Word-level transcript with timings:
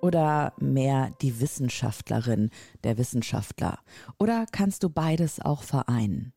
Oder 0.00 0.52
mehr 0.58 1.10
die 1.20 1.40
Wissenschaftlerin, 1.40 2.50
der 2.84 2.98
Wissenschaftler? 2.98 3.78
Oder 4.18 4.46
kannst 4.50 4.82
du 4.82 4.90
beides 4.90 5.40
auch 5.40 5.62
vereinen? 5.62 6.32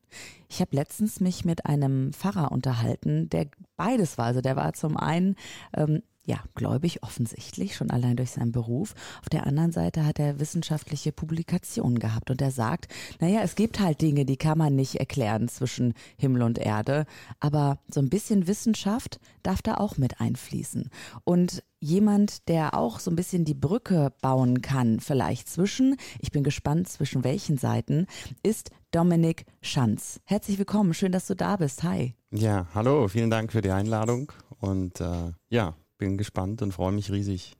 Ich 0.48 0.60
habe 0.60 0.76
letztens 0.76 1.20
mich 1.20 1.44
mit 1.44 1.66
einem 1.66 2.12
Pfarrer 2.12 2.52
unterhalten, 2.52 3.28
der 3.30 3.48
beides 3.76 4.18
war. 4.18 4.26
Also 4.26 4.40
der 4.40 4.56
war 4.56 4.72
zum 4.74 4.96
einen 4.96 5.36
ähm, 5.74 6.02
ja, 6.24 6.38
gläubig 6.54 7.02
offensichtlich, 7.02 7.74
schon 7.74 7.90
allein 7.90 8.16
durch 8.16 8.30
seinen 8.30 8.52
Beruf. 8.52 8.94
Auf 9.20 9.28
der 9.28 9.46
anderen 9.46 9.72
Seite 9.72 10.06
hat 10.06 10.18
er 10.18 10.38
wissenschaftliche 10.38 11.10
Publikationen 11.10 11.98
gehabt 11.98 12.30
und 12.30 12.40
er 12.40 12.52
sagt, 12.52 12.88
naja, 13.20 13.40
es 13.42 13.56
gibt 13.56 13.80
halt 13.80 14.00
Dinge, 14.00 14.24
die 14.24 14.36
kann 14.36 14.58
man 14.58 14.76
nicht 14.76 14.96
erklären 14.96 15.48
zwischen 15.48 15.94
Himmel 16.16 16.42
und 16.42 16.58
Erde, 16.58 17.06
aber 17.40 17.78
so 17.92 18.00
ein 18.00 18.08
bisschen 18.08 18.46
Wissenschaft 18.46 19.18
darf 19.42 19.62
da 19.62 19.74
auch 19.74 19.96
mit 19.96 20.20
einfließen. 20.20 20.90
Und 21.24 21.64
jemand, 21.80 22.48
der 22.48 22.74
auch 22.74 23.00
so 23.00 23.10
ein 23.10 23.16
bisschen 23.16 23.44
die 23.44 23.54
Brücke 23.54 24.12
bauen 24.20 24.62
kann, 24.62 25.00
vielleicht 25.00 25.48
zwischen, 25.48 25.96
ich 26.20 26.30
bin 26.30 26.44
gespannt, 26.44 26.88
zwischen 26.88 27.24
welchen 27.24 27.58
Seiten, 27.58 28.06
ist 28.44 28.70
Dominik 28.92 29.46
Schanz. 29.60 30.20
Herzlich 30.24 30.58
willkommen, 30.58 30.94
schön, 30.94 31.10
dass 31.10 31.26
du 31.26 31.34
da 31.34 31.56
bist. 31.56 31.82
Hi. 31.82 32.14
Ja, 32.30 32.66
hallo, 32.74 33.08
vielen 33.08 33.30
Dank 33.30 33.50
für 33.50 33.60
die 33.60 33.72
Einladung 33.72 34.30
und 34.60 35.00
äh, 35.00 35.32
ja, 35.48 35.74
bin 36.02 36.18
gespannt 36.18 36.62
und 36.62 36.72
freue 36.72 36.90
mich 36.90 37.12
riesig. 37.12 37.54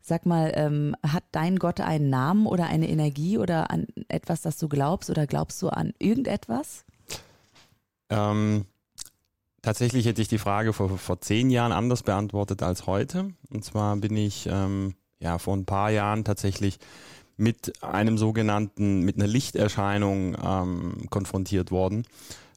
Sag 0.00 0.26
mal, 0.26 0.50
ähm, 0.56 0.96
hat 1.06 1.22
dein 1.30 1.60
Gott 1.60 1.80
einen 1.80 2.10
Namen 2.10 2.46
oder 2.46 2.66
eine 2.66 2.88
Energie 2.88 3.38
oder 3.38 3.70
an 3.70 3.86
etwas, 4.08 4.42
das 4.42 4.58
du 4.58 4.68
glaubst 4.68 5.10
oder 5.10 5.28
glaubst 5.28 5.62
du 5.62 5.68
an 5.68 5.92
irgendetwas? 6.00 6.84
Ähm, 8.10 8.66
tatsächlich 9.62 10.06
hätte 10.06 10.22
ich 10.22 10.28
die 10.28 10.38
Frage 10.38 10.72
vor, 10.72 10.98
vor 10.98 11.20
zehn 11.20 11.50
Jahren 11.50 11.70
anders 11.70 12.02
beantwortet 12.02 12.64
als 12.64 12.88
heute. 12.88 13.30
Und 13.50 13.64
zwar 13.64 13.96
bin 13.96 14.16
ich 14.16 14.48
ähm, 14.50 14.94
ja 15.20 15.38
vor 15.38 15.56
ein 15.56 15.64
paar 15.64 15.90
Jahren 15.90 16.24
tatsächlich 16.24 16.78
mit 17.36 17.80
einem 17.80 18.18
sogenannten, 18.18 19.02
mit 19.02 19.16
einer 19.16 19.28
Lichterscheinung 19.28 20.36
ähm, 20.44 21.06
konfrontiert 21.10 21.70
worden. 21.70 22.06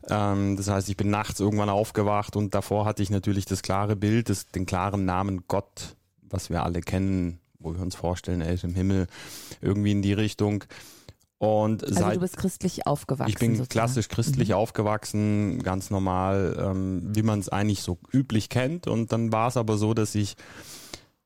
Ähm, 0.10 0.56
das 0.56 0.70
heißt, 0.70 0.90
ich 0.90 0.98
bin 0.98 1.10
nachts 1.10 1.40
irgendwann 1.40 1.70
aufgewacht 1.70 2.36
und 2.36 2.56
davor 2.56 2.86
hatte 2.86 3.04
ich 3.04 3.10
natürlich 3.10 3.46
das 3.46 3.62
klare 3.62 3.96
Bild, 3.96 4.30
das, 4.30 4.48
den 4.48 4.66
klaren 4.66 5.06
Namen 5.06 5.44
Gott, 5.48 5.96
was 6.22 6.50
wir 6.50 6.64
alle 6.64 6.82
kennen, 6.82 7.40
wo 7.60 7.74
wir 7.74 7.82
uns 7.82 7.96
vorstellen, 7.96 8.42
er 8.42 8.54
ist 8.54 8.64
im 8.64 8.76
Himmel, 8.76 9.08
irgendwie 9.62 9.92
in 9.92 10.02
die 10.02 10.14
Richtung. 10.14 10.64
Und 11.40 11.84
also 11.84 11.96
seit, 11.96 12.16
du 12.16 12.22
bist 12.22 12.38
christlich 12.38 12.88
aufgewachsen. 12.88 13.30
Ich 13.30 13.38
bin 13.38 13.52
sozusagen. 13.52 13.70
klassisch 13.70 14.08
christlich 14.08 14.50
mhm. 14.50 14.56
aufgewachsen, 14.56 15.62
ganz 15.62 15.92
normal, 15.92 16.58
ähm, 16.60 17.16
wie 17.16 17.22
man 17.22 17.40
es 17.40 17.50
eigentlich 17.50 17.82
so 17.84 18.00
üblich 18.12 18.50
kennt. 18.50 18.88
Und 18.88 19.12
dann 19.12 19.32
war 19.32 19.50
es 19.50 19.58
aber 19.58 19.78
so, 19.78 19.94
dass 19.94 20.16
ich 20.16 20.36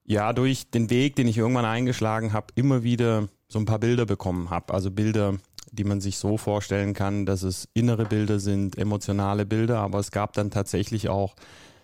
ja 0.04 0.34
durch 0.34 0.70
den 0.70 0.90
Weg, 0.90 1.16
den 1.16 1.28
ich 1.28 1.38
irgendwann 1.38 1.66
eingeschlagen 1.66 2.34
habe, 2.34 2.48
immer 2.56 2.84
wieder 2.84 3.30
so 3.48 3.60
ein 3.60 3.66
paar 3.66 3.80
Bilder 3.80 4.06
bekommen 4.06 4.50
habe. 4.50 4.74
Also 4.74 4.92
Bilder, 4.92 5.36
die 5.72 5.84
man 5.84 6.02
sich 6.02 6.18
so 6.18 6.38
vorstellen 6.38 6.94
kann, 6.94 7.26
dass 7.26 7.44
es 7.44 7.70
innere 7.74 8.06
Bilder 8.06 8.40
sind, 8.40 8.78
emotionale 8.78 9.46
Bilder, 9.46 9.80
aber 9.80 10.00
es 10.00 10.12
gab 10.12 10.34
dann 10.34 10.52
tatsächlich 10.52 11.10
auch 11.10 11.36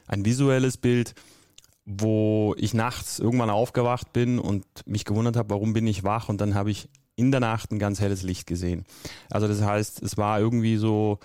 ein 0.07 0.25
visuelles 0.25 0.77
Bild, 0.77 1.13
wo 1.85 2.53
ich 2.57 2.73
nachts 2.73 3.19
irgendwann 3.19 3.49
aufgewacht 3.49 4.11
bin 4.11 4.39
und 4.39 4.65
mich 4.85 5.05
gewundert 5.05 5.37
habe, 5.37 5.51
warum 5.51 5.73
bin 5.73 5.87
ich 5.87 6.03
wach 6.03 6.27
und 6.27 6.41
dann 6.41 6.53
habe 6.53 6.69
ich 6.69 6.89
in 7.15 7.31
der 7.31 7.39
Nacht 7.39 7.71
ein 7.71 7.79
ganz 7.79 7.99
helles 7.99 8.23
Licht 8.23 8.45
gesehen. 8.45 8.85
Also 9.29 9.47
das 9.47 9.61
heißt, 9.61 10.01
es 10.03 10.17
war 10.17 10.39
irgendwie 10.39 10.77
so 10.77 11.19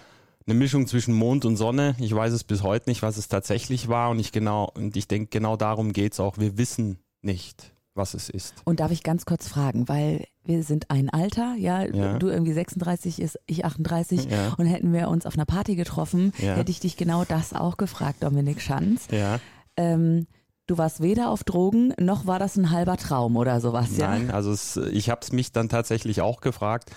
eine 0.47 0.54
Mischung 0.54 0.87
zwischen 0.87 1.15
Mond 1.15 1.44
und 1.44 1.56
Sonne. 1.56 1.94
Ich 1.98 2.15
weiß 2.15 2.32
es 2.32 2.44
bis 2.44 2.62
heute 2.62 2.88
nicht, 2.88 3.03
was 3.03 3.16
es 3.16 3.28
tatsächlich 3.28 3.88
war 3.88 4.10
und 4.10 4.19
ich 4.19 4.32
genau 4.32 4.71
und 4.75 4.97
ich 4.97 5.09
denke 5.09 5.28
genau 5.31 5.56
darum 5.56 5.93
geht 5.93 6.15
es 6.15 6.21
auch. 6.21 6.38
Wir 6.38 6.59
wissen 6.59 6.98
nicht, 7.21 7.72
was 7.94 8.14
es 8.14 8.28
ist. 8.28 8.54
Und 8.64 8.80
darf 8.80 8.91
ich 8.91 9.03
ganz 9.03 9.25
kurz 9.26 9.48
fragen, 9.48 9.88
weil 9.88 10.26
wir 10.44 10.62
sind 10.62 10.91
ein 10.91 11.10
Alter, 11.10 11.54
ja, 11.56 11.84
ja. 11.84 12.19
du 12.19 12.28
irgendwie 12.28 12.53
36 12.53 13.20
ist, 13.20 13.38
ich 13.47 13.64
38 13.64 14.25
ja. 14.25 14.54
und 14.56 14.66
hätten 14.66 14.92
wir 14.92 15.08
uns 15.08 15.26
auf 15.26 15.34
einer 15.34 15.44
Party 15.44 15.76
getroffen, 15.76 16.32
ja. 16.38 16.54
hätte 16.54 16.70
ich 16.70 16.80
dich 16.80 16.97
genau 16.97 17.25
das 17.25 17.53
auch 17.53 17.76
gefragt, 17.76 18.22
Dominik 18.22 18.60
Schanz. 18.60 19.08
Ja. 19.10 19.38
Ähm, 19.76 20.26
du 20.66 20.78
warst 20.78 21.03
weder 21.03 21.30
auf 21.30 21.44
Drogen, 21.44 21.94
noch 21.98 22.26
war 22.26 22.38
das 22.38 22.56
ein 22.56 22.70
halber 22.70 22.97
Traum 22.97 23.36
oder 23.36 23.60
sowas, 23.60 23.97
ja? 23.97 24.09
Nein, 24.09 24.30
also 24.30 24.53
es, 24.53 24.76
ich 24.76 25.10
habe 25.10 25.20
es 25.22 25.32
mich 25.32 25.53
dann 25.53 25.69
tatsächlich 25.69 26.20
auch 26.22 26.41
gefragt 26.41 26.91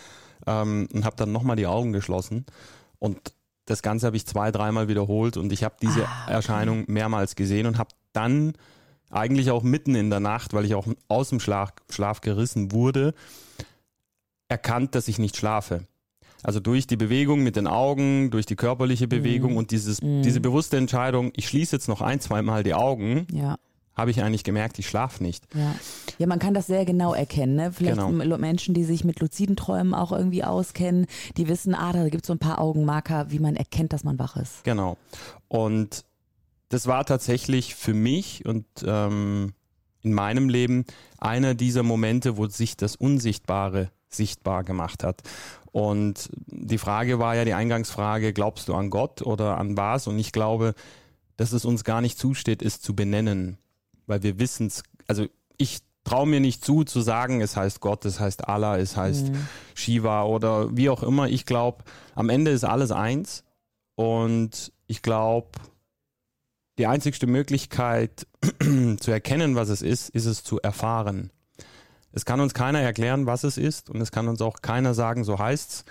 ähm, 0.47 0.88
und 0.94 1.06
habe 1.06 1.16
dann 1.17 1.31
nochmal 1.31 1.56
die 1.56 1.67
Augen 1.67 1.94
geschlossen 1.94 2.45
und 3.00 3.33
das 3.66 3.81
Ganze 3.81 4.06
habe 4.06 4.16
ich 4.16 4.25
zwei, 4.25 4.51
dreimal 4.51 4.88
wiederholt 4.88 5.38
und 5.38 5.51
ich 5.51 5.63
habe 5.63 5.75
diese 5.81 6.07
ah, 6.07 6.23
okay. 6.23 6.33
Erscheinung 6.33 6.83
mehrmals 6.88 7.35
gesehen 7.35 7.66
und 7.66 7.77
habe 7.77 7.89
dann 8.13 8.53
eigentlich 9.10 9.52
auch 9.52 9.64
mitten 9.64 9.96
in 9.96 10.10
der 10.10 10.20
Nacht, 10.20 10.54
weil 10.54 10.66
ich 10.66 10.76
auch 10.76 10.88
aus 11.08 11.30
dem 11.30 11.40
Schlaf, 11.40 11.74
Schlaf 11.90 12.22
gerissen 12.22 12.72
wurde, 12.72 13.14
erkannt, 14.48 14.96
dass 14.96 15.08
ich 15.08 15.20
nicht 15.20 15.38
schlafe. 15.38 15.86
Also 16.44 16.60
durch 16.60 16.86
die 16.86 16.98
Bewegung 16.98 17.42
mit 17.42 17.56
den 17.56 17.66
Augen, 17.66 18.30
durch 18.30 18.46
die 18.46 18.56
körperliche 18.56 19.08
Bewegung 19.08 19.56
mm. 19.56 19.58
und 19.58 19.72
dieses, 19.72 20.00
mm. 20.02 20.22
diese 20.22 20.40
bewusste 20.40 20.78
Entscheidung, 20.78 21.32
ich 21.36 21.48
schließe 21.48 21.76
jetzt 21.76 21.88
noch 21.88 22.02
ein, 22.02 22.20
zwei 22.20 22.44
Mal 22.44 22.62
die 22.62 22.76
Augen, 22.76 23.26
ja. 23.32 23.56
habe 23.96 24.12
ich 24.12 24.22
eigentlich 24.22 24.44
gemerkt, 24.44 24.78
ich 24.78 24.88
schlafe 24.88 25.24
nicht. 25.24 25.48
Ja. 25.56 25.74
ja, 26.20 26.28
man 26.28 26.38
kann 26.38 26.54
das 26.54 26.68
sehr 26.68 26.86
genau 26.86 27.16
erkennen. 27.16 27.56
Ne? 27.56 27.72
Vielleicht 27.72 27.98
genau. 27.98 28.38
Menschen, 28.38 28.76
die 28.76 28.84
sich 28.84 29.04
mit 29.04 29.22
luziden 29.22 29.56
Träumen 29.56 29.96
auch 29.96 30.12
irgendwie 30.12 30.44
auskennen, 30.44 31.08
die 31.36 31.48
wissen, 31.48 31.74
ah, 31.74 31.94
da 31.94 32.10
gibt 32.10 32.26
es 32.26 32.28
so 32.28 32.34
ein 32.34 32.40
paar 32.40 32.62
Augenmarker, 32.62 33.32
wie 33.32 33.40
man 33.40 33.56
erkennt, 33.56 33.92
dass 33.92 34.04
man 34.04 34.20
wach 34.20 34.36
ist. 34.36 34.64
Genau. 34.66 34.98
Und 35.48 36.06
das 36.75 36.88
war 36.88 37.06
tatsächlich 37.06 37.74
für 37.74 37.94
mich 37.94 38.46
und 38.46 38.66
ähm, 38.86 39.53
in 40.02 40.13
meinem 40.13 40.50
Leben 40.50 40.84
einer 41.18 41.56
dieser 41.56 41.84
Momente, 41.84 42.36
wo 42.36 42.47
sich 42.47 42.75
das 42.75 42.97
Unsichtbare 42.97 43.91
sichtbar 44.09 44.66
gemacht 44.66 45.02
hat. 45.02 45.22
Und 45.72 46.30
die 46.47 46.78
Frage 46.78 47.18
war 47.18 47.34
ja 47.34 47.46
die 47.46 47.53
Eingangsfrage, 47.53 48.34
glaubst 48.34 48.68
du 48.68 48.74
an 48.74 48.90
Gott 48.90 49.22
oder 49.22 49.58
an 49.58 49.78
was? 49.78 50.08
Und 50.08 50.19
ich 50.19 50.34
glaube, 50.34 50.74
dass 51.38 51.53
es 51.53 51.63
uns 51.63 51.86
gar 51.86 52.02
nicht 52.02 52.19
zusteht, 52.19 52.62
es 52.62 52.81
zu 52.81 52.94
benennen, 52.94 53.57
weil 54.06 54.22
wir 54.22 54.38
wissen 54.38 54.68
es, 54.68 54.84
also 55.07 55.28
ich 55.56 55.80
traue 56.03 56.28
mir 56.28 56.42
nicht 56.42 56.66
zu, 56.66 56.84
zu 56.84 57.00
sagen, 57.00 57.40
es 57.40 57.56
heißt 57.56 57.80
Gott, 57.80 58.03
es 58.03 58.19
heißt 58.19 58.50
Allah, 58.50 58.78
es 58.80 58.97
heißt 58.97 59.30
mhm. 59.30 59.47
Shiva 59.75 60.24
oder 60.24 60.75
wie 60.75 60.90
auch 60.90 61.03
immer. 61.03 61.30
Ich 61.30 61.46
glaube, 61.46 61.86
am 62.16 62.28
Ende 62.28 62.52
ist 62.52 62.66
alles 62.66 62.92
eins 62.92 63.46
und 63.96 64.74
ich 64.88 65.02
glaube, 65.02 65.47
die 66.78 66.88
einzigste 66.88 67.28
Möglichkeit 67.28 68.28
zu 69.00 69.12
erkennen, 69.12 69.56
was 69.56 69.69
es 69.69 69.81
ist, 69.81 70.09
ist 70.09 70.25
es 70.25 70.44
zu 70.44 70.59
erfahren. 70.62 71.31
Es 72.12 72.25
kann 72.25 72.40
uns 72.40 72.53
keiner 72.53 72.80
erklären, 72.80 73.25
was 73.25 73.44
es 73.44 73.58
ist 73.58 73.90
und 73.90 74.02
es 74.02 74.12
kann 74.12 74.28
uns 74.28 74.41
auch 74.41 74.62
keiner 74.62 74.94
sagen, 74.94 75.24
so 75.24 75.38
heißt's. 75.38 75.86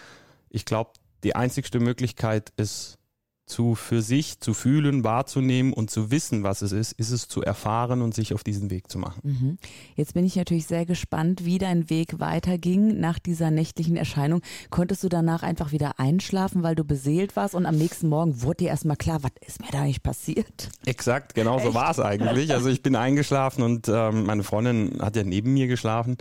Ich 0.49 0.65
glaube, 0.65 0.93
die 1.23 1.37
einzigste 1.37 1.81
Möglichkeit 1.81 2.53
ist 2.57 2.99
zu 3.47 3.75
für 3.75 4.01
sich 4.01 4.41
zu 4.41 4.55
fühlen, 4.55 5.05
wahrzunehmen 5.05 5.73
und 5.73 5.91
zu 5.91 6.11
wissen, 6.11 6.43
was 6.43 6.63
es 6.63 6.73
ist, 6.73 6.93
ist 6.93 7.11
es 7.11 7.29
zu 7.29 7.43
erfahren 7.43 8.01
und 8.01 8.15
sich 8.15 8.33
auf 8.33 8.43
diesen 8.43 8.71
Weg 8.71 8.91
zu 8.91 8.99
machen. 8.99 9.21
Mhm. 9.23 9.59
Jetzt 9.97 10.15
bin 10.15 10.25
ich 10.25 10.37
natürlich 10.37 10.67
sehr 10.67 10.87
gespannt, 10.87 11.45
wie 11.45 11.59
dein 11.59 11.91
Weg 11.91 12.21
weiterging 12.21 12.99
nach 13.01 13.19
dieser 13.19 13.51
nächtlichen 13.51 13.97
Erscheinung. 13.97 14.41
Konntest 14.71 15.05
du 15.05 15.09
danach 15.09 15.43
einfach 15.43 15.73
wieder 15.73 15.99
einschlafen, 15.99 16.63
weil 16.63 16.75
du 16.75 16.85
beseelt 16.85 17.37
warst 17.37 17.55
und 17.55 17.67
am 17.67 17.77
nächsten 17.77 18.09
Morgen 18.09 18.43
wurde 18.43 18.65
dir 18.65 18.69
erstmal 18.69 18.97
klar, 18.97 19.23
was 19.23 19.33
ist 19.47 19.61
mir 19.61 19.69
da 19.71 19.83
eigentlich 19.83 20.03
passiert? 20.03 20.71
Exakt, 20.87 21.35
genau 21.35 21.59
so 21.59 21.75
war 21.75 21.91
es 21.91 22.01
eigentlich. 22.01 22.53
Also 22.53 22.69
ich 22.69 22.83
bin 22.83 22.97
eingeschlafen 22.97 23.63
und 23.63 23.89
ähm, 23.89 24.25
meine 24.25 24.43
Freundin 24.43 25.03
hat 25.03 25.17
ja 25.17 25.23
neben 25.23 25.53
mir 25.53 25.67
geschlafen. 25.67 26.17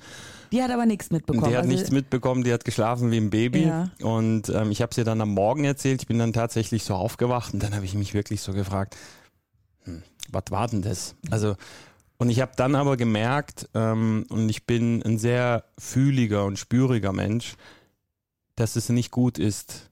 Die 0.54 0.62
hat 0.62 0.70
aber 0.70 0.86
nichts 0.86 1.10
mitbekommen. 1.10 1.50
Die 1.50 1.58
hat 1.58 1.64
also 1.64 1.76
nichts 1.76 1.90
mitbekommen, 1.90 2.44
die 2.44 2.54
hat 2.54 2.64
geschlafen 2.64 3.10
wie 3.10 3.18
ein 3.18 3.32
Baby. 3.32 3.64
Ja. 3.64 3.90
Und 4.04 4.50
ähm, 4.50 4.70
ich 4.70 4.84
habe 4.84 4.92
es 4.92 4.98
ihr 5.00 5.04
dann 5.04 5.20
am 5.20 5.34
Morgen 5.34 5.64
erzählt. 5.66 6.04
Ich 6.04 6.08
bin 6.08 6.20
dann 6.20 6.32
tatsächlich 6.32 6.84
so 6.84 6.94
aufgewacht 6.94 7.56
und 7.56 7.64
dann 7.64 7.74
habe 7.74 7.86
ich 7.86 7.96
mich 7.96 8.14
wirklich 8.14 8.42
so 8.42 8.54
gefragt, 8.54 8.96
hm, 9.86 10.04
was 10.30 10.44
war 10.52 10.68
denn 10.68 10.84
das? 10.84 11.16
Also 11.32 11.56
und 12.18 12.30
ich 12.30 12.40
habe 12.40 12.52
dann 12.56 12.76
aber 12.76 12.98
gemerkt, 12.98 13.68
ähm, 13.74 14.26
und 14.30 14.48
ich 14.48 14.66
bin 14.66 15.02
ein 15.04 15.18
sehr 15.18 15.66
fühliger 15.78 16.46
und 16.46 16.60
spüriger 16.60 17.12
Mensch, 17.12 17.56
dass 18.56 18.76
es 18.76 18.90
nicht 18.90 19.12
gut 19.12 19.40
ist, 19.40 19.90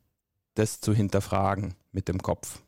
das 0.53 0.79
zu 0.79 0.93
hinterfragen 0.93 1.73
mit 1.91 2.07
dem 2.07 2.21
Kopf. 2.21 2.61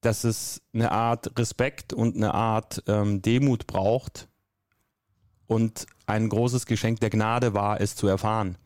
Dass 0.00 0.24
es 0.24 0.62
eine 0.72 0.92
Art 0.92 1.38
Respekt 1.38 1.92
und 1.92 2.16
eine 2.16 2.32
Art 2.32 2.82
ähm, 2.86 3.20
Demut 3.20 3.66
braucht, 3.66 4.29
und 5.50 5.86
ein 6.06 6.28
großes 6.28 6.64
Geschenk 6.66 7.00
der 7.00 7.10
Gnade 7.10 7.54
war, 7.54 7.80
es 7.80 7.96
zu 7.96 8.06
erfahren. 8.06 8.56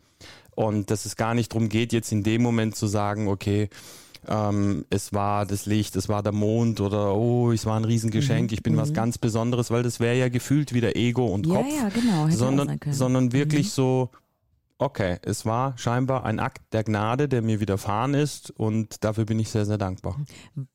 Und 0.54 0.90
dass 0.90 1.06
es 1.06 1.16
gar 1.16 1.32
nicht 1.34 1.50
darum 1.52 1.68
geht, 1.70 1.92
jetzt 1.94 2.12
in 2.12 2.22
dem 2.22 2.42
Moment 2.42 2.76
zu 2.76 2.86
sagen, 2.86 3.26
okay, 3.28 3.70
ähm, 4.28 4.84
es 4.90 5.12
war 5.14 5.46
das 5.46 5.64
Licht, 5.66 5.96
es 5.96 6.08
war 6.10 6.22
der 6.22 6.32
Mond 6.32 6.80
oder 6.82 7.14
oh, 7.14 7.52
es 7.52 7.64
war 7.66 7.76
ein 7.78 7.84
Riesengeschenk, 7.84 8.50
Mhm. 8.50 8.54
ich 8.54 8.62
bin 8.62 8.76
was 8.76 8.90
Mhm. 8.90 8.94
ganz 8.94 9.18
Besonderes, 9.18 9.70
weil 9.70 9.82
das 9.82 9.98
wäre 9.98 10.16
ja 10.18 10.28
gefühlt 10.28 10.74
wieder 10.74 10.94
Ego 10.94 11.26
und 11.26 11.46
Ja, 11.46 11.54
Kopf, 11.54 11.66
ja, 11.74 11.88
genau. 11.88 12.28
Sondern, 12.30 12.78
sondern 12.90 13.32
wirklich 13.32 13.66
Mhm. 13.66 13.70
so, 13.70 14.10
okay, 14.78 15.18
es 15.22 15.44
war 15.46 15.76
scheinbar 15.78 16.24
ein 16.24 16.40
Akt 16.40 16.62
der 16.72 16.84
Gnade, 16.84 17.28
der 17.28 17.42
mir 17.42 17.60
widerfahren 17.60 18.14
ist 18.14 18.50
und 18.50 19.04
dafür 19.04 19.24
bin 19.24 19.38
ich 19.38 19.48
sehr, 19.50 19.64
sehr 19.66 19.78
dankbar. 19.78 20.16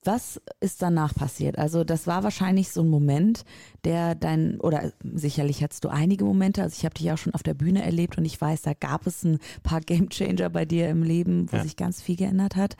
Was 0.04 0.40
ist 0.60 0.82
danach 0.82 1.14
passiert? 1.16 1.58
Also 1.58 1.84
das 1.84 2.08
war 2.08 2.24
wahrscheinlich 2.24 2.70
so 2.72 2.82
ein 2.82 2.88
Moment, 2.90 3.44
der 3.86 4.16
dein, 4.16 4.60
oder 4.60 4.92
sicherlich 5.04 5.64
hattest 5.64 5.84
du 5.86 5.90
einige 5.90 6.26
Momente, 6.26 6.62
also 6.64 6.76
ich 6.78 6.86
habe 6.86 6.96
dich 6.96 7.12
auch 7.12 7.18
schon 7.18 7.34
auf 7.34 7.44
der 7.44 7.54
Bühne 7.54 7.84
erlebt 7.84 8.18
und 8.18 8.26
ich 8.26 8.40
weiß, 8.40 8.62
da 8.62 8.74
gab 8.74 9.08
es 9.08 9.24
ein 9.24 9.40
paar 9.64 9.82
Gamechanger 9.86 10.50
bei 10.50 10.66
dir 10.66 10.90
im 10.90 11.04
Leben, 11.04 11.52
wo 11.52 11.58
Ja. 11.58 11.64
sich 11.64 11.76
ganz 11.76 12.02
viel 12.02 12.16
geändert 12.16 12.56
hat. 12.56 12.76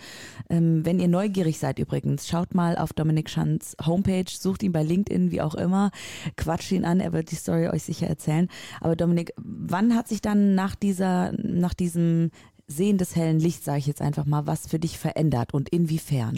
Ähm, 0.50 0.86
wenn 0.86 1.00
ihr 1.00 1.08
neugierig 1.08 1.60
seid 1.60 1.80
übrigens, 1.80 2.28
schaut 2.28 2.54
mal 2.56 2.78
auf 2.78 2.94
Dominik 2.94 3.30
Schanz 3.30 3.76
Homepage, 3.86 4.26
sucht 4.30 4.64
ihn 4.64 4.72
bei 4.72 4.84
LinkedIn, 4.84 5.32
wie 5.32 5.42
auch 5.42 5.56
immer, 5.56 5.92
quatscht 6.38 6.72
ihn 6.72 6.86
an, 6.86 7.00
er 7.00 7.14
wird 7.14 7.32
die 7.32 7.36
Story 7.36 7.68
euch 7.70 7.84
sicher 7.84 8.08
erzählen. 8.08 8.48
Aber 8.82 8.96
Dominik, 8.96 9.34
wann 9.38 9.96
hat 9.96 10.08
sich 10.08 10.22
dann 10.22 10.56
nach 10.56 10.76
dieser, 10.76 11.32
nach 11.34 11.74
diesem 11.74 12.32
Sehen 12.68 12.98
des 12.98 13.16
hellen 13.16 13.40
Lichts, 13.40 13.66
sage 13.66 13.80
ich 13.80 13.88
jetzt 13.88 14.02
einfach 14.02 14.26
mal, 14.26 14.46
was 14.46 14.68
für 14.68 14.78
dich 14.80 14.98
verändert 15.00 15.54
und 15.54 15.70
inwiefern? 15.70 16.38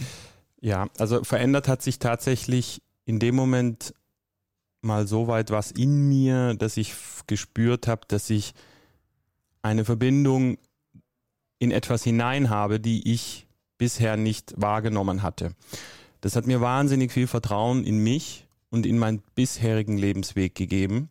Ja, 0.61 0.87
also 0.99 1.23
verändert 1.23 1.67
hat 1.67 1.81
sich 1.81 1.99
tatsächlich 1.99 2.81
in 3.05 3.19
dem 3.19 3.35
Moment 3.35 3.93
mal 4.81 5.07
so 5.07 5.27
weit 5.27 5.51
was 5.51 5.71
in 5.71 6.07
mir, 6.09 6.55
dass 6.55 6.77
ich 6.77 6.93
gespürt 7.27 7.87
habe, 7.87 8.01
dass 8.07 8.29
ich 8.29 8.53
eine 9.61 9.85
Verbindung 9.85 10.57
in 11.59 11.71
etwas 11.71 12.03
hinein 12.03 12.49
habe, 12.49 12.79
die 12.79 13.11
ich 13.11 13.47
bisher 13.77 14.17
nicht 14.17 14.53
wahrgenommen 14.57 15.21
hatte. 15.23 15.53
Das 16.21 16.35
hat 16.35 16.47
mir 16.47 16.61
wahnsinnig 16.61 17.11
viel 17.11 17.27
Vertrauen 17.27 17.83
in 17.83 17.97
mich 17.97 18.45
und 18.69 18.85
in 18.85 18.99
meinen 18.99 19.21
bisherigen 19.35 19.97
Lebensweg 19.97 20.55
gegeben. 20.55 21.09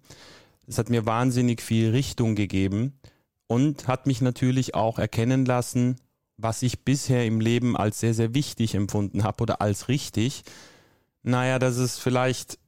Es 0.66 0.78
hat 0.78 0.88
mir 0.88 1.04
wahnsinnig 1.04 1.62
viel 1.62 1.90
Richtung 1.90 2.36
gegeben 2.36 2.94
und 3.48 3.88
hat 3.88 4.06
mich 4.06 4.20
natürlich 4.20 4.76
auch 4.76 5.00
erkennen 5.00 5.44
lassen, 5.44 5.96
was 6.36 6.62
ich 6.62 6.84
bisher 6.84 7.26
im 7.26 7.40
Leben 7.40 7.76
als 7.76 7.98
sehr, 7.98 8.14
sehr 8.14 8.34
wichtig 8.34 8.76
empfunden 8.76 9.24
habe 9.24 9.42
oder 9.42 9.60
als 9.60 9.88
richtig. 9.88 10.44
Naja, 11.24 11.58
dass 11.58 11.76
es 11.76 11.98
vielleicht 11.98 12.59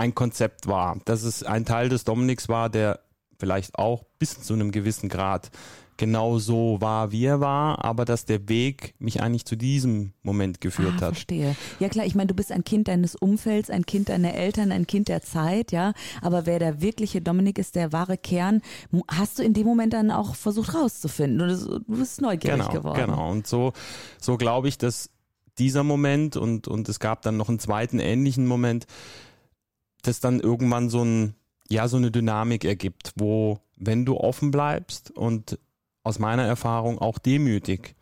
ein 0.00 0.14
Konzept 0.14 0.66
war, 0.66 0.98
dass 1.04 1.24
es 1.24 1.42
ein 1.42 1.66
Teil 1.66 1.90
des 1.90 2.04
Dominiks 2.04 2.48
war, 2.48 2.70
der 2.70 3.00
vielleicht 3.38 3.78
auch 3.78 4.04
bis 4.18 4.42
zu 4.42 4.54
einem 4.54 4.70
gewissen 4.70 5.10
Grad 5.10 5.50
genau 5.98 6.38
so 6.38 6.80
war, 6.80 7.12
wie 7.12 7.26
er 7.26 7.40
war, 7.40 7.84
aber 7.84 8.06
dass 8.06 8.24
der 8.24 8.48
Weg 8.48 8.94
mich 8.98 9.22
eigentlich 9.22 9.44
zu 9.44 9.56
diesem 9.56 10.14
Moment 10.22 10.62
geführt 10.62 10.94
ah, 10.96 11.08
hat. 11.08 11.12
Verstehe. 11.16 11.54
Ja 11.78 11.90
klar, 11.90 12.06
ich 12.06 12.14
meine, 12.14 12.28
du 12.28 12.34
bist 12.34 12.50
ein 12.50 12.64
Kind 12.64 12.88
deines 12.88 13.14
Umfelds, 13.14 13.68
ein 13.68 13.84
Kind 13.84 14.08
deiner 14.08 14.32
Eltern, 14.32 14.72
ein 14.72 14.86
Kind 14.86 15.08
der 15.08 15.20
Zeit, 15.20 15.70
ja. 15.72 15.92
Aber 16.22 16.46
wer 16.46 16.58
der 16.58 16.80
wirkliche 16.80 17.20
Dominik 17.20 17.58
ist, 17.58 17.74
der 17.74 17.92
wahre 17.92 18.16
Kern, 18.16 18.62
hast 19.08 19.38
du 19.38 19.42
in 19.42 19.52
dem 19.52 19.66
Moment 19.66 19.92
dann 19.92 20.10
auch 20.10 20.34
versucht 20.34 20.74
rauszufinden. 20.74 21.42
Und 21.42 21.50
es- 21.50 21.66
du 21.66 21.80
bist 21.86 22.22
neugierig 22.22 22.60
genau, 22.60 22.72
geworden. 22.72 23.04
Genau. 23.04 23.30
Und 23.30 23.46
so, 23.46 23.74
so 24.18 24.38
glaube 24.38 24.68
ich, 24.68 24.78
dass 24.78 25.10
dieser 25.58 25.84
Moment 25.84 26.38
und, 26.38 26.66
und 26.66 26.88
es 26.88 26.98
gab 26.98 27.20
dann 27.20 27.36
noch 27.36 27.50
einen 27.50 27.58
zweiten 27.58 27.98
ähnlichen 27.98 28.46
Moment, 28.46 28.86
dass 30.02 30.20
dann 30.20 30.40
irgendwann 30.40 30.90
so 30.90 31.04
ein, 31.04 31.34
ja, 31.68 31.88
so 31.88 31.96
eine 31.96 32.10
Dynamik 32.10 32.64
ergibt, 32.64 33.12
wo, 33.16 33.60
wenn 33.76 34.04
du 34.04 34.16
offen 34.16 34.50
bleibst 34.50 35.10
und 35.10 35.58
aus 36.02 36.18
meiner 36.18 36.44
Erfahrung 36.44 36.98
auch 36.98 37.18
demütig, 37.18 37.94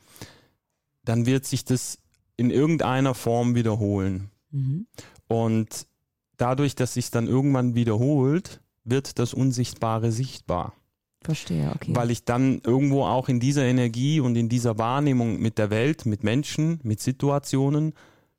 dann 1.04 1.26
wird 1.26 1.44
sich 1.44 1.64
das 1.64 1.98
in 2.36 2.50
irgendeiner 2.50 3.14
Form 3.14 3.54
wiederholen. 3.54 4.30
Mhm. 4.50 4.86
Und 5.26 5.86
dadurch, 6.36 6.74
dass 6.74 6.94
sich 6.94 7.10
dann 7.10 7.26
irgendwann 7.26 7.74
wiederholt, 7.74 8.60
wird 8.84 9.18
das 9.18 9.34
Unsichtbare 9.34 10.12
sichtbar 10.12 10.74
Verstehe, 11.22 11.72
okay. 11.74 11.94
weil 11.94 12.10
ich 12.10 12.24
dann 12.24 12.60
irgendwo 12.64 13.04
auch 13.04 13.28
in 13.28 13.40
dieser 13.40 13.64
Energie 13.64 14.20
und 14.20 14.36
in 14.36 14.48
dieser 14.48 14.78
Wahrnehmung 14.78 15.40
mit 15.40 15.58
der 15.58 15.70
Welt, 15.70 16.06
mit 16.06 16.22
Menschen, 16.22 16.78
mit 16.84 17.00
Situationen, 17.00 17.92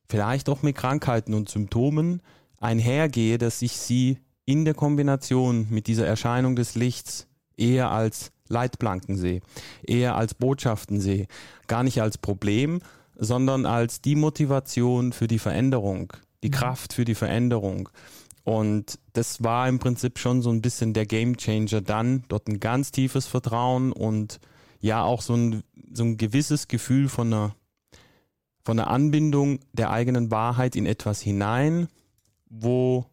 vielleicht 0.08 0.50
auch 0.50 0.64
mit 0.64 0.78
Krankheiten 0.78 1.34
und 1.34 1.50
Symptomen 1.50 2.22
einhergehe, 2.60 3.38
dass 3.38 3.62
ich 3.62 3.74
sie 3.74 4.20
in 4.46 4.66
der 4.66 4.74
Kombination 4.74 5.68
mit 5.70 5.88
dieser 5.88 6.08
Erscheinung 6.08 6.56
des 6.56 6.76
Lichts 6.76 7.28
eher 7.58 7.92
als 7.92 8.32
Leitplanken 8.48 9.16
sehe, 9.16 9.42
eher 9.86 10.16
als 10.16 10.34
Botschaften 10.34 11.00
sehe, 11.00 11.28
gar 11.68 11.84
nicht 11.84 12.02
als 12.02 12.18
Problem, 12.18 12.80
sondern 13.16 13.66
als 13.66 14.02
die 14.02 14.16
Motivation 14.16 15.14
für 15.14 15.28
die 15.28 15.40
Veränderung, 15.40 16.14
die 16.44 16.50
Mhm. 16.50 16.54
Kraft 16.54 16.94
für 16.94 17.06
die 17.06 17.16
Veränderung. 17.16 17.90
Und 18.44 18.98
das 19.14 19.44
war 19.44 19.68
im 19.68 19.78
Prinzip 19.78 20.18
schon 20.18 20.42
so 20.42 20.50
ein 20.50 20.62
bisschen 20.62 20.94
der 20.94 21.06
Gamechanger 21.06 21.82
dann, 21.82 22.24
dort 22.30 22.48
ein 22.48 22.60
ganz 22.60 22.92
tiefes 22.92 23.28
Vertrauen 23.28 23.92
und 23.92 24.40
ja 24.80 25.04
auch 25.04 25.22
so 25.22 25.36
ein, 25.36 25.64
so 25.94 26.04
ein 26.04 26.18
gewisses 26.18 26.68
Gefühl 26.68 27.10
von 27.10 27.28
einer, 27.28 27.56
von 28.64 28.80
einer 28.80 28.90
Anbindung 28.90 29.60
der 29.74 29.92
eigenen 29.92 30.32
Wahrheit 30.32 30.76
in 30.76 30.86
etwas 30.86 31.22
hinein, 31.22 31.90
wo 32.50 33.06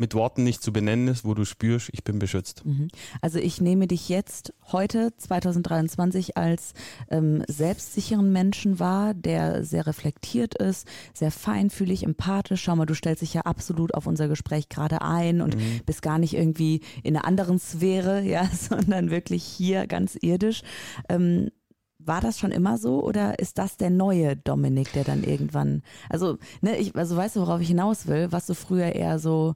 mit 0.00 0.14
Worten 0.14 0.44
nicht 0.44 0.62
zu 0.62 0.72
benennen 0.72 1.08
ist, 1.08 1.24
wo 1.24 1.34
du 1.34 1.44
spürst, 1.44 1.90
ich 1.92 2.04
bin 2.04 2.20
beschützt. 2.20 2.64
Mhm. 2.64 2.86
Also 3.20 3.40
ich 3.40 3.60
nehme 3.60 3.88
dich 3.88 4.08
jetzt 4.08 4.54
heute 4.70 5.12
2023 5.16 6.36
als 6.36 6.72
ähm, 7.10 7.42
selbstsicheren 7.48 8.32
Menschen 8.32 8.78
wahr, 8.78 9.12
der 9.12 9.64
sehr 9.64 9.88
reflektiert 9.88 10.54
ist, 10.54 10.86
sehr 11.14 11.32
feinfühlig, 11.32 12.04
empathisch. 12.04 12.62
Schau 12.62 12.76
mal, 12.76 12.86
du 12.86 12.94
stellst 12.94 13.22
dich 13.22 13.34
ja 13.34 13.40
absolut 13.40 13.92
auf 13.92 14.06
unser 14.06 14.28
Gespräch 14.28 14.68
gerade 14.68 15.02
ein 15.02 15.40
und 15.40 15.56
Mhm. 15.56 15.80
bist 15.84 16.00
gar 16.02 16.20
nicht 16.20 16.34
irgendwie 16.34 16.80
in 17.02 17.16
einer 17.16 17.24
anderen 17.26 17.58
Sphäre, 17.58 18.22
ja, 18.22 18.48
sondern 18.54 19.10
wirklich 19.10 19.42
hier 19.42 19.88
ganz 19.88 20.16
irdisch. 20.20 20.62
Ähm, 21.08 21.50
war 21.98 22.20
das 22.20 22.38
schon 22.38 22.52
immer 22.52 22.78
so 22.78 23.02
oder 23.02 23.38
ist 23.38 23.58
das 23.58 23.76
der 23.76 23.90
neue 23.90 24.36
Dominik, 24.36 24.92
der 24.92 25.04
dann 25.04 25.24
irgendwann, 25.24 25.82
also, 26.08 26.38
ne, 26.60 26.76
ich, 26.76 26.94
also 26.94 27.16
weißt 27.16 27.36
du, 27.36 27.40
worauf 27.40 27.60
ich 27.60 27.68
hinaus 27.68 28.06
will? 28.06 28.30
Warst 28.32 28.48
du 28.48 28.54
früher 28.54 28.94
eher 28.94 29.18
so 29.18 29.54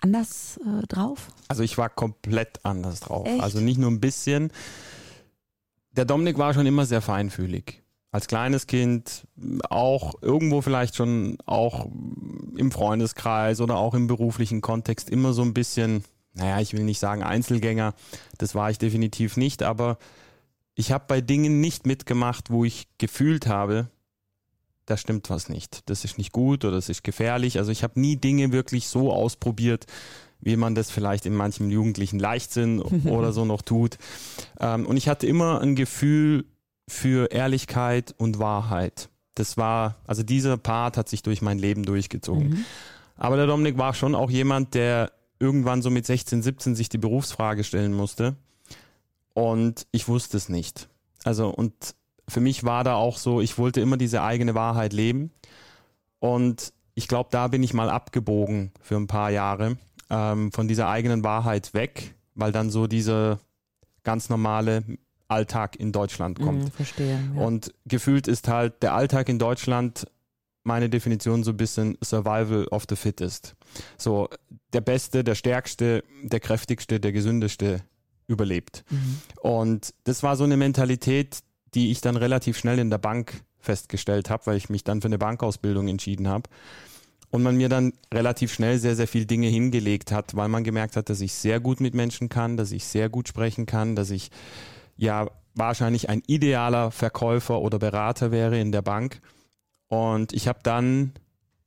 anders 0.00 0.58
äh, 0.64 0.86
drauf? 0.86 1.28
Also 1.48 1.62
ich 1.62 1.78
war 1.78 1.88
komplett 1.88 2.64
anders 2.64 3.00
drauf. 3.00 3.26
Echt? 3.26 3.42
Also 3.42 3.60
nicht 3.60 3.78
nur 3.78 3.90
ein 3.90 4.00
bisschen. 4.00 4.50
Der 5.92 6.04
Dominik 6.04 6.38
war 6.38 6.54
schon 6.54 6.66
immer 6.66 6.86
sehr 6.86 7.02
feinfühlig. 7.02 7.82
Als 8.10 8.26
kleines 8.26 8.66
Kind, 8.66 9.26
auch 9.70 10.20
irgendwo 10.20 10.60
vielleicht 10.60 10.96
schon 10.96 11.38
auch 11.46 11.86
im 12.56 12.70
Freundeskreis 12.70 13.60
oder 13.60 13.76
auch 13.76 13.94
im 13.94 14.06
beruflichen 14.06 14.60
Kontext 14.60 15.08
immer 15.08 15.32
so 15.32 15.42
ein 15.42 15.54
bisschen, 15.54 16.04
naja, 16.34 16.60
ich 16.60 16.74
will 16.74 16.84
nicht 16.84 16.98
sagen 16.98 17.22
Einzelgänger, 17.22 17.94
das 18.36 18.54
war 18.54 18.70
ich 18.70 18.78
definitiv 18.78 19.38
nicht, 19.38 19.62
aber 19.62 19.96
ich 20.74 20.92
habe 20.92 21.04
bei 21.06 21.20
Dingen 21.20 21.60
nicht 21.60 21.86
mitgemacht, 21.86 22.50
wo 22.50 22.64
ich 22.64 22.88
gefühlt 22.98 23.46
habe, 23.46 23.88
da 24.86 24.96
stimmt 24.96 25.30
was 25.30 25.48
nicht. 25.48 25.88
Das 25.88 26.04
ist 26.04 26.18
nicht 26.18 26.32
gut 26.32 26.64
oder 26.64 26.76
das 26.76 26.88
ist 26.88 27.04
gefährlich. 27.04 27.58
Also 27.58 27.70
ich 27.70 27.82
habe 27.82 28.00
nie 28.00 28.16
Dinge 28.16 28.52
wirklich 28.52 28.88
so 28.88 29.12
ausprobiert, 29.12 29.86
wie 30.40 30.56
man 30.56 30.74
das 30.74 30.90
vielleicht 30.90 31.24
in 31.24 31.34
manchem 31.34 31.70
jugendlichen 31.70 32.18
Leichtsinn 32.18 32.80
oder 33.04 33.32
so 33.32 33.44
noch 33.44 33.62
tut. 33.62 33.98
Ähm, 34.60 34.86
und 34.86 34.96
ich 34.96 35.08
hatte 35.08 35.26
immer 35.26 35.60
ein 35.60 35.76
Gefühl 35.76 36.46
für 36.88 37.30
Ehrlichkeit 37.30 38.14
und 38.18 38.38
Wahrheit. 38.38 39.08
Das 39.34 39.56
war, 39.56 39.96
also 40.06 40.22
dieser 40.22 40.56
Part 40.58 40.96
hat 40.96 41.08
sich 41.08 41.22
durch 41.22 41.42
mein 41.42 41.58
Leben 41.58 41.84
durchgezogen. 41.84 42.50
Mhm. 42.50 42.64
Aber 43.16 43.36
der 43.36 43.46
Dominik 43.46 43.78
war 43.78 43.94
schon 43.94 44.14
auch 44.14 44.30
jemand, 44.30 44.74
der 44.74 45.12
irgendwann 45.38 45.80
so 45.80 45.90
mit 45.90 46.06
16, 46.06 46.42
17 46.42 46.74
sich 46.74 46.88
die 46.88 46.98
Berufsfrage 46.98 47.64
stellen 47.64 47.94
musste. 47.94 48.36
Und 49.34 49.86
ich 49.92 50.08
wusste 50.08 50.36
es 50.36 50.48
nicht. 50.48 50.88
Also, 51.24 51.48
und 51.48 51.94
für 52.28 52.40
mich 52.40 52.64
war 52.64 52.84
da 52.84 52.94
auch 52.94 53.16
so, 53.16 53.40
ich 53.40 53.58
wollte 53.58 53.80
immer 53.80 53.96
diese 53.96 54.22
eigene 54.22 54.54
Wahrheit 54.54 54.92
leben. 54.92 55.32
Und 56.18 56.72
ich 56.94 57.08
glaube, 57.08 57.30
da 57.32 57.48
bin 57.48 57.62
ich 57.62 57.74
mal 57.74 57.90
abgebogen 57.90 58.72
für 58.80 58.96
ein 58.96 59.06
paar 59.06 59.30
Jahre 59.30 59.76
ähm, 60.10 60.52
von 60.52 60.68
dieser 60.68 60.88
eigenen 60.88 61.24
Wahrheit 61.24 61.74
weg, 61.74 62.14
weil 62.34 62.52
dann 62.52 62.70
so 62.70 62.86
dieser 62.86 63.40
ganz 64.04 64.28
normale 64.28 64.84
Alltag 65.28 65.76
in 65.76 65.92
Deutschland 65.92 66.38
kommt. 66.38 66.64
Mhm, 66.64 66.70
verstehe. 66.70 67.18
Ja. 67.34 67.42
Und 67.42 67.72
gefühlt 67.86 68.28
ist 68.28 68.48
halt 68.48 68.82
der 68.82 68.94
Alltag 68.94 69.28
in 69.28 69.38
Deutschland 69.38 70.06
meine 70.64 70.88
Definition 70.88 71.42
so 71.42 71.50
ein 71.50 71.56
bisschen 71.56 71.98
Survival 72.04 72.68
of 72.68 72.84
the 72.88 72.96
Fittest. 72.96 73.56
So 73.96 74.28
der 74.72 74.80
Beste, 74.80 75.24
der 75.24 75.34
Stärkste, 75.34 76.04
der 76.22 76.40
Kräftigste, 76.40 77.00
der 77.00 77.12
Gesündeste 77.12 77.82
überlebt. 78.26 78.84
mhm. 78.90 79.20
Und 79.40 79.94
das 80.04 80.22
war 80.22 80.36
so 80.36 80.44
eine 80.44 80.56
Mentalität, 80.56 81.38
die 81.74 81.90
ich 81.90 82.00
dann 82.00 82.16
relativ 82.16 82.58
schnell 82.58 82.78
in 82.78 82.90
der 82.90 82.98
Bank 82.98 83.42
festgestellt 83.58 84.30
habe, 84.30 84.46
weil 84.46 84.56
ich 84.56 84.68
mich 84.68 84.84
dann 84.84 85.00
für 85.00 85.06
eine 85.06 85.18
Bankausbildung 85.18 85.88
entschieden 85.88 86.28
habe. 86.28 86.48
Und 87.30 87.42
man 87.42 87.56
mir 87.56 87.70
dann 87.70 87.94
relativ 88.12 88.52
schnell 88.52 88.78
sehr, 88.78 88.94
sehr 88.94 89.08
viele 89.08 89.24
Dinge 89.24 89.46
hingelegt 89.46 90.12
hat, 90.12 90.36
weil 90.36 90.48
man 90.48 90.64
gemerkt 90.64 90.96
hat, 90.96 91.08
dass 91.08 91.22
ich 91.22 91.32
sehr 91.32 91.60
gut 91.60 91.80
mit 91.80 91.94
Menschen 91.94 92.28
kann, 92.28 92.58
dass 92.58 92.72
ich 92.72 92.84
sehr 92.84 93.08
gut 93.08 93.26
sprechen 93.26 93.64
kann, 93.64 93.96
dass 93.96 94.10
ich 94.10 94.30
ja 94.98 95.30
wahrscheinlich 95.54 96.10
ein 96.10 96.22
idealer 96.26 96.90
Verkäufer 96.90 97.60
oder 97.60 97.78
Berater 97.78 98.32
wäre 98.32 98.60
in 98.60 98.70
der 98.70 98.82
Bank. 98.82 99.22
Und 99.88 100.34
ich 100.34 100.46
habe 100.46 100.58
dann, 100.62 101.12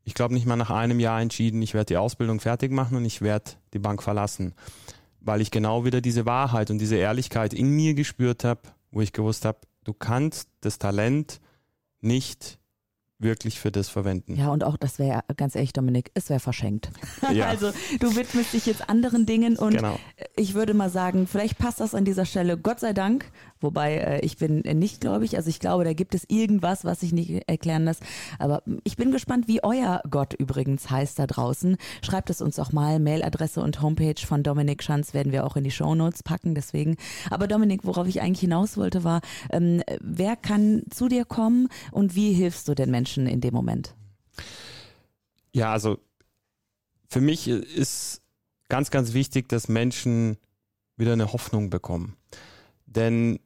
ich 0.03 0.13
glaube 0.13 0.35
nicht 0.35 0.45
mal 0.45 0.55
nach 0.55 0.69
einem 0.69 0.99
Jahr 0.99 1.19
entschieden, 1.19 1.63
ich 1.63 1.73
werde 1.73 1.87
die 1.87 1.97
Ausbildung 1.97 2.39
fertig 2.39 2.71
machen 2.71 2.97
und 2.97 3.05
ich 3.05 3.21
werde 3.21 3.51
die 3.73 3.79
Bank 3.79 4.03
verlassen, 4.03 4.53
weil 5.25 5.41
ich 5.41 5.51
genau 5.51 5.85
wieder 5.85 6.01
diese 6.01 6.25
Wahrheit 6.25 6.69
und 6.69 6.77
diese 6.77 6.95
Ehrlichkeit 6.95 7.53
in 7.53 7.69
mir 7.69 7.95
gespürt 7.95 8.43
habe, 8.43 8.61
wo 8.91 9.01
ich 9.01 9.11
gewusst 9.11 9.43
habe, 9.43 9.59
du 9.83 9.93
kannst 9.93 10.49
das 10.61 10.77
Talent 10.77 11.41
nicht 11.99 12.59
wirklich 13.17 13.59
für 13.59 13.71
das 13.71 13.89
verwenden. 13.89 14.35
Ja, 14.35 14.49
und 14.49 14.63
auch, 14.63 14.77
das 14.77 14.99
wäre, 14.99 15.23
ganz 15.35 15.55
ehrlich, 15.55 15.73
Dominik, 15.73 16.11
es 16.13 16.29
wäre 16.29 16.39
verschenkt. 16.39 16.91
Ja. 17.33 17.45
also 17.49 17.71
du 17.99 18.15
widmest 18.15 18.53
dich 18.53 18.65
jetzt 18.65 18.87
anderen 18.89 19.25
Dingen 19.25 19.57
und 19.57 19.75
Genau. 19.75 19.97
Ich 20.37 20.53
würde 20.53 20.73
mal 20.73 20.89
sagen, 20.89 21.27
vielleicht 21.27 21.57
passt 21.57 21.79
das 21.79 21.95
an 21.95 22.05
dieser 22.05 22.25
Stelle, 22.25 22.57
Gott 22.57 22.79
sei 22.79 22.93
Dank, 22.93 23.31
wobei 23.61 23.95
äh, 23.95 24.19
ich 24.25 24.37
bin 24.37 24.65
äh, 24.65 24.73
nicht 24.73 25.01
gläubig, 25.01 25.37
also 25.37 25.49
ich 25.49 25.59
glaube, 25.59 25.83
da 25.83 25.93
gibt 25.93 26.13
es 26.13 26.25
irgendwas, 26.27 26.83
was 26.83 26.99
sich 26.99 27.13
nicht 27.13 27.47
erklären 27.47 27.85
lässt, 27.85 28.03
aber 28.37 28.63
ich 28.83 28.97
bin 28.97 29.11
gespannt, 29.11 29.47
wie 29.47 29.63
euer 29.63 30.01
Gott 30.09 30.33
übrigens 30.33 30.89
heißt 30.89 31.19
da 31.19 31.27
draußen. 31.27 31.77
Schreibt 32.01 32.29
es 32.29 32.41
uns 32.41 32.59
auch 32.59 32.71
mal, 32.71 32.99
Mailadresse 32.99 33.61
und 33.61 33.81
Homepage 33.81 34.25
von 34.25 34.43
Dominik 34.43 34.83
Schanz 34.83 35.13
werden 35.13 35.31
wir 35.31 35.45
auch 35.45 35.55
in 35.55 35.63
die 35.63 35.71
Shownotes 35.71 36.23
packen, 36.23 36.55
deswegen. 36.55 36.97
Aber 37.29 37.47
Dominik, 37.47 37.85
worauf 37.85 38.07
ich 38.07 38.21
eigentlich 38.21 38.41
hinaus 38.41 38.77
wollte, 38.77 39.03
war, 39.03 39.21
ähm, 39.51 39.81
wer 40.01 40.35
kann 40.35 40.83
zu 40.89 41.07
dir 41.07 41.25
kommen 41.25 41.69
und 41.91 42.15
wie 42.15 42.33
hilfst 42.33 42.67
du 42.67 42.75
den 42.75 42.91
Menschen 42.91 43.27
in 43.27 43.41
dem 43.41 43.53
Moment? 43.53 43.95
Ja, 45.53 45.71
also 45.71 45.97
für 47.07 47.21
mich 47.21 47.47
ist 47.47 48.21
ganz, 48.69 48.91
ganz 48.91 49.13
wichtig, 49.13 49.49
dass 49.49 49.67
Menschen 49.67 50.37
wieder 50.97 51.13
eine 51.13 51.33
Hoffnung 51.33 51.69
bekommen. 51.69 52.15
Denn 52.85 53.39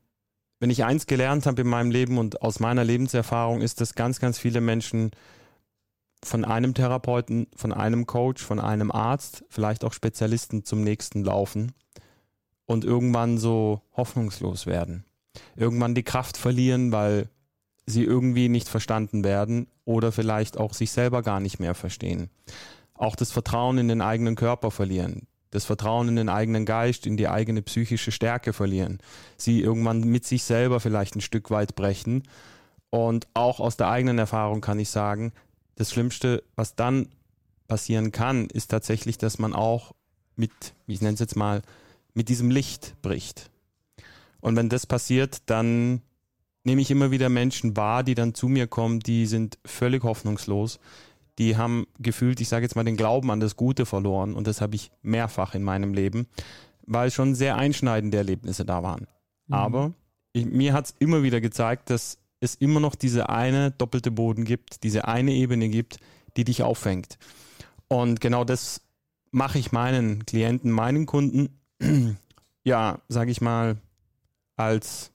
wenn 0.59 0.69
ich 0.69 0.83
eins 0.83 1.07
gelernt 1.07 1.45
habe 1.45 1.61
in 1.61 1.67
meinem 1.67 1.91
Leben 1.91 2.17
und 2.17 2.41
aus 2.41 2.59
meiner 2.59 2.83
Lebenserfahrung, 2.83 3.61
ist, 3.61 3.81
dass 3.81 3.95
ganz, 3.95 4.19
ganz 4.19 4.37
viele 4.37 4.61
Menschen 4.61 5.11
von 6.23 6.43
einem 6.43 6.73
Therapeuten, 6.73 7.47
von 7.55 7.71
einem 7.71 8.05
Coach, 8.05 8.43
von 8.43 8.59
einem 8.59 8.91
Arzt, 8.91 9.45
vielleicht 9.49 9.85
auch 9.85 9.93
Spezialisten 9.93 10.65
zum 10.65 10.83
nächsten 10.83 11.23
laufen 11.23 11.71
und 12.65 12.83
irgendwann 12.83 13.37
so 13.37 13.81
hoffnungslos 13.95 14.65
werden. 14.65 15.05
Irgendwann 15.55 15.95
die 15.95 16.03
Kraft 16.03 16.35
verlieren, 16.35 16.91
weil 16.91 17.29
sie 17.85 18.03
irgendwie 18.03 18.49
nicht 18.49 18.67
verstanden 18.67 19.23
werden 19.23 19.67
oder 19.85 20.11
vielleicht 20.11 20.57
auch 20.57 20.73
sich 20.73 20.91
selber 20.91 21.23
gar 21.23 21.39
nicht 21.39 21.59
mehr 21.59 21.73
verstehen. 21.73 22.29
Auch 22.99 23.15
das 23.15 23.31
Vertrauen 23.31 23.77
in 23.77 23.87
den 23.87 24.01
eigenen 24.01 24.35
Körper 24.35 24.71
verlieren, 24.71 25.25
das 25.51 25.63
Vertrauen 25.63 26.09
in 26.09 26.17
den 26.17 26.27
eigenen 26.27 26.65
Geist, 26.65 27.07
in 27.07 27.15
die 27.15 27.29
eigene 27.29 27.61
psychische 27.61 28.11
Stärke 28.11 28.51
verlieren, 28.51 28.99
sie 29.37 29.61
irgendwann 29.61 30.01
mit 30.01 30.25
sich 30.25 30.43
selber 30.43 30.81
vielleicht 30.81 31.15
ein 31.15 31.21
Stück 31.21 31.49
weit 31.49 31.75
brechen. 31.75 32.23
Und 32.89 33.27
auch 33.33 33.61
aus 33.61 33.77
der 33.77 33.87
eigenen 33.87 34.19
Erfahrung 34.19 34.59
kann 34.59 34.79
ich 34.79 34.89
sagen, 34.89 35.31
das 35.75 35.91
Schlimmste, 35.91 36.43
was 36.57 36.75
dann 36.75 37.07
passieren 37.69 38.11
kann, 38.11 38.47
ist 38.47 38.69
tatsächlich, 38.69 39.17
dass 39.17 39.39
man 39.39 39.53
auch 39.53 39.93
mit, 40.35 40.51
ich 40.87 40.99
nenne 40.99 41.13
es 41.13 41.21
jetzt 41.21 41.37
mal, 41.37 41.61
mit 42.13 42.27
diesem 42.27 42.51
Licht 42.51 42.95
bricht. 43.01 43.49
Und 44.41 44.57
wenn 44.57 44.67
das 44.67 44.85
passiert, 44.85 45.43
dann 45.45 46.01
nehme 46.65 46.81
ich 46.81 46.91
immer 46.91 47.11
wieder 47.11 47.29
Menschen 47.29 47.77
wahr, 47.77 48.03
die 48.03 48.15
dann 48.15 48.33
zu 48.33 48.49
mir 48.49 48.67
kommen, 48.67 48.99
die 48.99 49.25
sind 49.25 49.57
völlig 49.63 50.03
hoffnungslos. 50.03 50.79
Die 51.39 51.57
haben 51.57 51.87
gefühlt, 51.97 52.41
ich 52.41 52.49
sage 52.49 52.65
jetzt 52.65 52.75
mal, 52.75 52.83
den 52.83 52.97
Glauben 52.97 53.31
an 53.31 53.39
das 53.39 53.55
Gute 53.55 53.85
verloren. 53.85 54.35
Und 54.35 54.45
das 54.45 54.61
habe 54.61 54.75
ich 54.75 54.91
mehrfach 55.01 55.55
in 55.55 55.63
meinem 55.63 55.93
Leben, 55.93 56.27
weil 56.85 57.09
schon 57.09 57.33
sehr 57.33 57.55
einschneidende 57.55 58.17
Erlebnisse 58.17 58.65
da 58.65 58.83
waren. 58.83 59.07
Mhm. 59.47 59.53
Aber 59.53 59.93
ich, 60.33 60.45
mir 60.45 60.73
hat 60.73 60.85
es 60.85 60.95
immer 60.99 61.23
wieder 61.23 61.41
gezeigt, 61.41 61.89
dass 61.89 62.17
es 62.41 62.55
immer 62.55 62.79
noch 62.79 62.95
diese 62.95 63.29
eine 63.29 63.71
doppelte 63.71 64.11
Boden 64.11 64.45
gibt, 64.45 64.83
diese 64.83 65.07
eine 65.07 65.31
Ebene 65.31 65.69
gibt, 65.69 65.97
die 66.37 66.43
dich 66.43 66.61
auffängt. 66.63 67.17
Und 67.87 68.21
genau 68.21 68.43
das 68.43 68.81
mache 69.31 69.59
ich 69.59 69.71
meinen 69.71 70.25
Klienten, 70.25 70.71
meinen 70.71 71.05
Kunden, 71.05 71.49
ja, 72.63 72.99
sage 73.07 73.31
ich 73.31 73.41
mal, 73.41 73.77
als, 74.55 75.11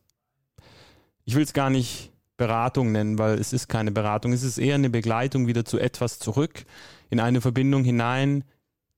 ich 1.24 1.34
will 1.34 1.42
es 1.42 1.52
gar 1.52 1.70
nicht 1.70 2.12
Beratung 2.36 2.92
nennen, 2.92 3.18
weil 3.18 3.38
es 3.38 3.52
ist 3.52 3.68
keine 3.68 3.92
Beratung, 3.92 4.32
es 4.32 4.42
ist 4.42 4.58
eher 4.58 4.74
eine 4.74 4.90
Begleitung 4.90 5.46
wieder 5.46 5.64
zu 5.64 5.78
etwas 5.78 6.18
zurück, 6.18 6.64
in 7.10 7.20
eine 7.20 7.40
Verbindung 7.40 7.84
hinein, 7.84 8.44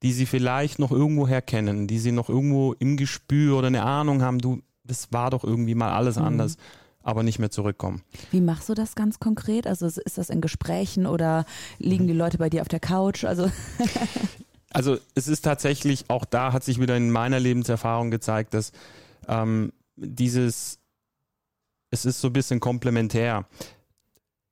die 0.02 0.12
sie 0.12 0.26
vielleicht 0.26 0.78
noch 0.78 0.92
irgendwoher 0.92 1.42
kennen, 1.42 1.86
die 1.86 1.98
sie 1.98 2.12
noch 2.12 2.28
irgendwo 2.28 2.72
im 2.74 2.96
Gespür 2.96 3.58
oder 3.58 3.66
eine 3.68 3.82
Ahnung 3.82 4.22
haben, 4.22 4.38
du, 4.38 4.60
das 4.84 5.12
war 5.12 5.30
doch 5.30 5.44
irgendwie 5.44 5.74
mal 5.74 5.92
alles 5.92 6.16
Mhm. 6.16 6.24
anders, 6.24 6.56
aber 7.02 7.22
nicht 7.22 7.38
mehr 7.38 7.50
zurückkommen. 7.50 8.02
Wie 8.30 8.40
machst 8.40 8.68
du 8.68 8.74
das 8.74 8.94
ganz 8.94 9.20
konkret? 9.20 9.66
Also 9.66 9.86
ist 9.86 10.18
das 10.18 10.28
in 10.30 10.40
Gesprächen 10.40 11.06
oder 11.06 11.44
liegen 11.78 12.06
die 12.06 12.12
Leute 12.12 12.38
bei 12.38 12.50
dir 12.50 12.62
auf 12.62 12.68
der 12.68 12.80
Couch? 12.80 13.24
Also 13.24 13.50
Also 14.72 14.98
es 15.14 15.26
ist 15.28 15.42
tatsächlich, 15.42 16.04
auch 16.08 16.24
da 16.26 16.52
hat 16.52 16.62
sich 16.64 16.80
wieder 16.80 16.96
in 16.96 17.10
meiner 17.10 17.40
Lebenserfahrung 17.40 18.10
gezeigt, 18.10 18.52
dass 18.52 18.72
ähm, 19.26 19.72
dieses, 19.96 20.78
es 21.90 22.04
ist 22.04 22.20
so 22.20 22.28
ein 22.28 22.32
bisschen 22.32 22.60
komplementär. 22.60 23.46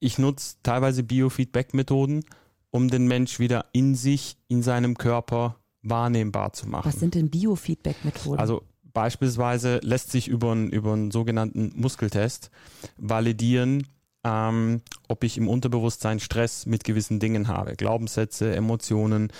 Ich 0.01 0.19
nutze 0.19 0.57
teilweise 0.63 1.03
Biofeedback-Methoden, 1.03 2.25
um 2.71 2.89
den 2.89 3.07
Mensch 3.07 3.39
wieder 3.39 3.67
in 3.73 3.95
sich, 3.95 4.37
in 4.49 4.63
seinem 4.63 4.97
Körper 4.99 5.57
wahrnehmbar 5.83 6.53
zu 6.53 6.69
machen. 6.69 6.91
was 6.91 7.01
sind 7.01 7.15
denn 7.15 7.31
Biofeedback-Methoden? 7.31 8.39
Also 8.39 8.63
beispielsweise 8.93 9.81
lässt 9.83 10.11
sich 10.11 10.29
über 10.29 10.53
einen, 10.53 10.71
über 10.71 10.93
einen 10.93 11.11
sogenannten 11.11 11.73
Muskeltest 11.75 12.51
validieren, 12.97 13.87
ähm, 14.25 14.81
ob 15.09 15.25
ich 15.25 15.37
im 15.37 15.49
Unterbewusstsein 15.49 16.21
Stress 16.21 16.65
mit 16.67 16.85
gewissen 16.85 17.21
Dingen 17.21 17.49
habe, 17.49 17.75
Glaubenssätze, 17.75 18.55
Emotionen. 18.55 19.31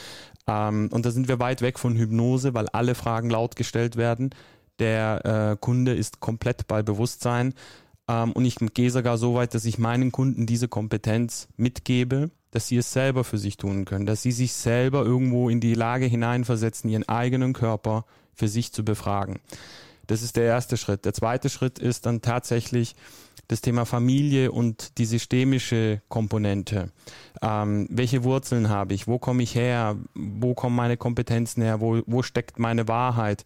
Ähm, 0.47 0.91
und 0.93 1.07
da 1.07 1.11
sind 1.11 1.29
wir 1.29 1.39
weit 1.39 1.63
weg 1.63 1.79
von 1.79 1.97
Hypnose, 1.97 2.53
weil 2.53 2.69
alle 2.69 2.95
Fragen 2.95 3.31
laut 3.31 3.57
gestellt 3.57 3.97
werden. 3.97 4.31
Der 4.79 5.53
äh, 5.53 5.57
Kunde 5.59 5.95
ist 5.95 6.21
komplett 6.21 6.67
bei 6.67 6.83
Bewusstsein. 6.83 7.55
Ähm, 8.09 8.33
und 8.33 8.45
ich 8.45 8.57
gehe 8.75 8.91
sogar 8.91 9.19
so 9.19 9.35
weit, 9.35 9.55
dass 9.55 9.65
ich 9.65 9.79
meinen 9.79 10.13
Kunden 10.13 10.47
diese 10.47 10.69
Kompetenz 10.69 11.49
mitgebe, 11.57 12.31
dass 12.51 12.69
sie 12.69 12.77
es 12.77 12.93
selber 12.93 13.25
für 13.25 13.39
sich 13.39 13.57
tun 13.57 13.85
können, 13.85 14.07
dass 14.07 14.23
sie 14.23 14.33
sich 14.33 14.53
selber 14.53 15.05
irgendwo 15.05 15.49
in 15.49 15.61
die 15.61 15.75
Lage 15.75 16.07
hineinversetzen, 16.07 16.91
ihren 16.91 17.09
eigenen 17.09 17.53
Körper 17.53 18.05
für 18.35 18.49
sich 18.49 18.73
zu 18.73 18.85
befragen. 18.85 19.41
Das 20.07 20.23
ist 20.23 20.37
der 20.37 20.45
erste 20.45 20.77
Schritt. 20.77 21.05
Der 21.05 21.15
zweite 21.15 21.49
Schritt 21.49 21.79
ist 21.79 22.07
dann 22.07 22.21
tatsächlich 22.21 22.95
das 23.49 23.61
Thema 23.61 23.85
Familie 23.85 24.53
und 24.53 24.99
die 24.99 25.05
systemische 25.05 26.01
Komponente. 26.09 26.91
Ähm, 27.43 27.87
welche 27.91 28.25
Wurzeln 28.25 28.69
habe 28.69 28.95
ich? 28.95 29.07
Wo 29.07 29.19
komme 29.19 29.43
ich 29.43 29.55
her? 29.55 29.97
Wo 30.15 30.55
kommen 30.55 30.77
meine 30.77 30.97
Kompetenzen 30.97 31.63
her? 31.63 31.81
Wo, 31.81 32.03
wo 32.07 32.23
steckt 32.23 32.59
meine 32.59 32.89
Wahrheit? 32.89 33.45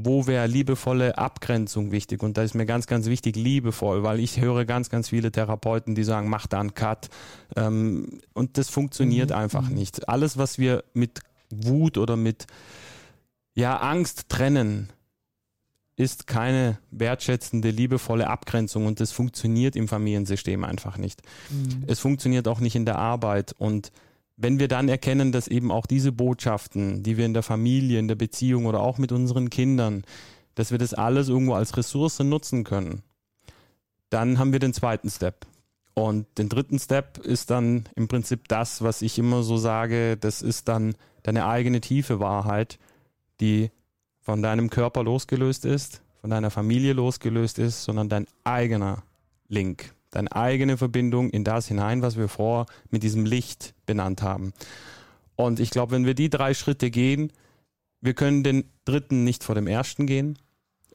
Wo 0.00 0.28
wäre 0.28 0.46
liebevolle 0.46 1.18
Abgrenzung 1.18 1.90
wichtig? 1.90 2.22
Und 2.22 2.36
da 2.36 2.44
ist 2.44 2.54
mir 2.54 2.66
ganz, 2.66 2.86
ganz 2.86 3.06
wichtig, 3.06 3.34
liebevoll, 3.34 4.04
weil 4.04 4.20
ich 4.20 4.40
höre 4.40 4.64
ganz, 4.64 4.90
ganz 4.90 5.08
viele 5.08 5.32
Therapeuten, 5.32 5.96
die 5.96 6.04
sagen, 6.04 6.28
mach 6.28 6.46
da 6.46 6.60
einen 6.60 6.72
Cut. 6.72 7.08
Ähm, 7.56 8.20
und 8.32 8.58
das 8.58 8.70
funktioniert 8.70 9.32
einfach 9.32 9.68
nicht. 9.68 10.08
Alles, 10.08 10.38
was 10.38 10.56
wir 10.56 10.84
mit 10.94 11.18
Wut 11.50 11.98
oder 11.98 12.16
mit 12.16 12.46
ja, 13.54 13.76
Angst 13.78 14.28
trennen, 14.28 14.88
ist 15.96 16.28
keine 16.28 16.78
wertschätzende, 16.92 17.70
liebevolle 17.70 18.28
Abgrenzung 18.28 18.86
und 18.86 19.00
das 19.00 19.10
funktioniert 19.10 19.74
im 19.74 19.88
Familiensystem 19.88 20.62
einfach 20.62 20.96
nicht. 20.96 21.22
Mhm. 21.50 21.82
Es 21.88 21.98
funktioniert 21.98 22.46
auch 22.46 22.60
nicht 22.60 22.76
in 22.76 22.84
der 22.84 22.98
Arbeit 22.98 23.52
und 23.58 23.90
wenn 24.38 24.60
wir 24.60 24.68
dann 24.68 24.88
erkennen, 24.88 25.32
dass 25.32 25.48
eben 25.48 25.72
auch 25.72 25.84
diese 25.84 26.12
Botschaften, 26.12 27.02
die 27.02 27.16
wir 27.16 27.26
in 27.26 27.34
der 27.34 27.42
Familie, 27.42 27.98
in 27.98 28.06
der 28.08 28.14
Beziehung 28.14 28.66
oder 28.66 28.80
auch 28.80 28.96
mit 28.96 29.10
unseren 29.10 29.50
Kindern, 29.50 30.04
dass 30.54 30.70
wir 30.70 30.78
das 30.78 30.94
alles 30.94 31.28
irgendwo 31.28 31.54
als 31.54 31.76
Ressource 31.76 32.20
nutzen 32.20 32.62
können, 32.62 33.02
dann 34.10 34.38
haben 34.38 34.52
wir 34.52 34.60
den 34.60 34.72
zweiten 34.72 35.10
Step. 35.10 35.46
Und 35.92 36.26
den 36.38 36.48
dritten 36.48 36.78
Step 36.78 37.18
ist 37.18 37.50
dann 37.50 37.88
im 37.96 38.06
Prinzip 38.06 38.46
das, 38.46 38.80
was 38.80 39.02
ich 39.02 39.18
immer 39.18 39.42
so 39.42 39.56
sage, 39.56 40.16
das 40.16 40.40
ist 40.40 40.68
dann 40.68 40.94
deine 41.24 41.46
eigene 41.46 41.80
tiefe 41.80 42.20
Wahrheit, 42.20 42.78
die 43.40 43.72
von 44.20 44.40
deinem 44.40 44.70
Körper 44.70 45.02
losgelöst 45.02 45.64
ist, 45.64 46.00
von 46.20 46.30
deiner 46.30 46.52
Familie 46.52 46.92
losgelöst 46.92 47.58
ist, 47.58 47.82
sondern 47.82 48.08
dein 48.08 48.28
eigener 48.44 49.02
Link, 49.48 49.94
deine 50.10 50.32
eigene 50.34 50.76
Verbindung 50.76 51.30
in 51.30 51.44
das 51.44 51.68
hinein, 51.68 52.02
was 52.02 52.16
wir 52.16 52.28
vorher 52.28 52.66
mit 52.90 53.02
diesem 53.02 53.24
Licht 53.24 53.74
benannt 53.86 54.22
haben. 54.22 54.52
Und 55.36 55.60
ich 55.60 55.70
glaube, 55.70 55.92
wenn 55.92 56.06
wir 56.06 56.14
die 56.14 56.30
drei 56.30 56.54
Schritte 56.54 56.90
gehen, 56.90 57.32
wir 58.00 58.14
können 58.14 58.42
den 58.42 58.64
dritten 58.84 59.24
nicht 59.24 59.44
vor 59.44 59.54
dem 59.54 59.66
ersten 59.66 60.06
gehen, 60.06 60.38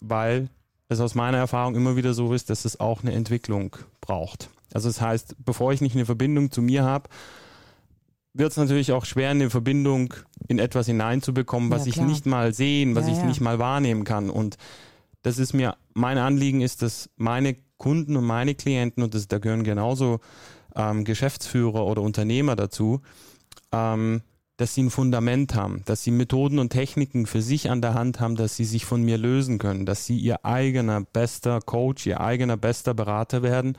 weil 0.01 0.49
es 0.89 0.99
aus 0.99 1.15
meiner 1.15 1.37
Erfahrung 1.37 1.75
immer 1.75 1.95
wieder 1.95 2.13
so 2.13 2.33
ist, 2.33 2.49
dass 2.49 2.65
es 2.65 2.79
auch 2.79 3.01
eine 3.03 3.13
Entwicklung 3.13 3.75
braucht. 4.01 4.49
Also 4.73 4.89
das 4.89 5.01
heißt, 5.01 5.35
bevor 5.43 5.71
ich 5.73 5.81
nicht 5.81 5.95
eine 5.95 6.05
Verbindung 6.05 6.51
zu 6.51 6.61
mir 6.61 6.83
habe, 6.83 7.09
wird 8.33 8.51
es 8.51 8.57
natürlich 8.57 8.91
auch 8.91 9.05
schwer, 9.05 9.29
eine 9.29 9.49
Verbindung 9.49 10.13
in 10.47 10.59
etwas 10.59 10.87
hineinzubekommen, 10.87 11.69
was 11.69 11.85
Ja, 11.85 11.91
ich 11.91 12.01
nicht 12.01 12.25
mal 12.25 12.53
sehen, 12.53 12.95
was 12.95 13.05
Ja, 13.05 13.13
ich 13.13 13.19
ja. 13.19 13.25
nicht 13.25 13.41
mal 13.41 13.59
wahrnehmen 13.59 14.03
kann. 14.03 14.29
Und 14.29 14.57
das 15.21 15.37
ist 15.37 15.53
mir, 15.53 15.77
mein 15.93 16.17
Anliegen 16.17 16.61
ist, 16.61 16.81
dass 16.81 17.09
meine 17.15 17.55
Kunden 17.83 18.15
und 18.15 18.23
meine 18.23 18.55
Klienten, 18.55 19.03
und 19.03 19.13
das, 19.13 19.27
da 19.27 19.39
gehören 19.39 19.65
genauso 19.65 20.21
ähm, 20.73 21.03
Geschäftsführer 21.03 21.85
oder 21.85 22.01
Unternehmer 22.01 22.55
dazu, 22.55 23.01
ähm, 23.73 24.21
dass 24.55 24.73
sie 24.73 24.83
ein 24.83 24.89
Fundament 24.89 25.53
haben, 25.53 25.81
dass 25.83 26.01
sie 26.01 26.11
Methoden 26.11 26.59
und 26.59 26.69
Techniken 26.69 27.25
für 27.25 27.41
sich 27.41 27.69
an 27.69 27.81
der 27.81 27.93
Hand 27.93 28.21
haben, 28.21 28.37
dass 28.37 28.55
sie 28.55 28.63
sich 28.63 28.85
von 28.85 29.03
mir 29.03 29.17
lösen 29.17 29.57
können, 29.57 29.85
dass 29.85 30.05
sie 30.05 30.17
ihr 30.17 30.45
eigener 30.45 31.01
bester 31.01 31.59
Coach, 31.59 32.05
ihr 32.05 32.21
eigener 32.21 32.55
bester 32.55 32.93
Berater 32.93 33.43
werden 33.43 33.77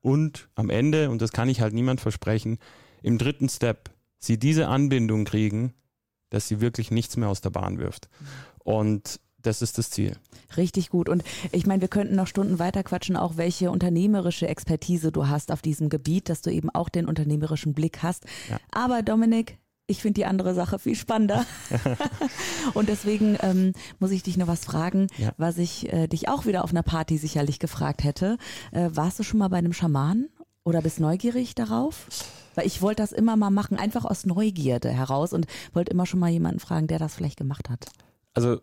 und 0.00 0.48
am 0.54 0.70
Ende, 0.70 1.10
und 1.10 1.20
das 1.20 1.32
kann 1.32 1.50
ich 1.50 1.60
halt 1.60 1.74
niemand 1.74 2.00
versprechen, 2.00 2.56
im 3.02 3.18
dritten 3.18 3.50
Step 3.50 3.90
sie 4.18 4.38
diese 4.38 4.68
Anbindung 4.68 5.26
kriegen, 5.26 5.74
dass 6.30 6.48
sie 6.48 6.62
wirklich 6.62 6.90
nichts 6.90 7.18
mehr 7.18 7.28
aus 7.28 7.42
der 7.42 7.50
Bahn 7.50 7.78
wirft. 7.78 8.08
Und 8.64 9.20
das 9.46 9.62
ist 9.62 9.78
das 9.78 9.90
Ziel. 9.90 10.16
Richtig 10.56 10.90
gut. 10.90 11.08
Und 11.08 11.22
ich 11.52 11.66
meine, 11.66 11.80
wir 11.80 11.88
könnten 11.88 12.16
noch 12.16 12.26
Stunden 12.26 12.58
weiter 12.58 12.82
quatschen, 12.82 13.16
auch 13.16 13.36
welche 13.36 13.70
unternehmerische 13.70 14.48
Expertise 14.48 15.12
du 15.12 15.28
hast 15.28 15.52
auf 15.52 15.62
diesem 15.62 15.88
Gebiet, 15.88 16.28
dass 16.28 16.42
du 16.42 16.50
eben 16.50 16.70
auch 16.70 16.88
den 16.88 17.06
unternehmerischen 17.06 17.72
Blick 17.72 18.02
hast. 18.02 18.24
Ja. 18.50 18.58
Aber 18.72 19.02
Dominik, 19.02 19.58
ich 19.86 20.02
finde 20.02 20.14
die 20.14 20.26
andere 20.26 20.54
Sache 20.54 20.78
viel 20.78 20.96
spannender. 20.96 21.44
und 22.74 22.88
deswegen 22.88 23.38
ähm, 23.40 23.72
muss 23.98 24.10
ich 24.10 24.22
dich 24.22 24.36
noch 24.36 24.48
was 24.48 24.64
fragen, 24.64 25.06
ja. 25.16 25.32
was 25.36 25.58
ich 25.58 25.92
äh, 25.92 26.08
dich 26.08 26.28
auch 26.28 26.46
wieder 26.46 26.64
auf 26.64 26.70
einer 26.70 26.82
Party 26.82 27.18
sicherlich 27.18 27.58
gefragt 27.58 28.02
hätte. 28.02 28.38
Äh, 28.72 28.90
warst 28.92 29.18
du 29.18 29.22
schon 29.22 29.38
mal 29.38 29.48
bei 29.48 29.58
einem 29.58 29.72
Schamanen 29.72 30.28
oder 30.64 30.82
bist 30.82 30.98
neugierig 30.98 31.54
darauf? 31.54 32.08
Weil 32.56 32.66
ich 32.66 32.82
wollte 32.82 33.02
das 33.02 33.12
immer 33.12 33.36
mal 33.36 33.50
machen, 33.50 33.78
einfach 33.78 34.04
aus 34.04 34.26
Neugierde 34.26 34.90
heraus 34.90 35.32
und 35.32 35.46
wollte 35.72 35.92
immer 35.92 36.06
schon 36.06 36.20
mal 36.20 36.30
jemanden 36.30 36.58
fragen, 36.58 36.86
der 36.86 36.98
das 36.98 37.14
vielleicht 37.14 37.36
gemacht 37.36 37.70
hat. 37.70 37.86
Also 38.34 38.60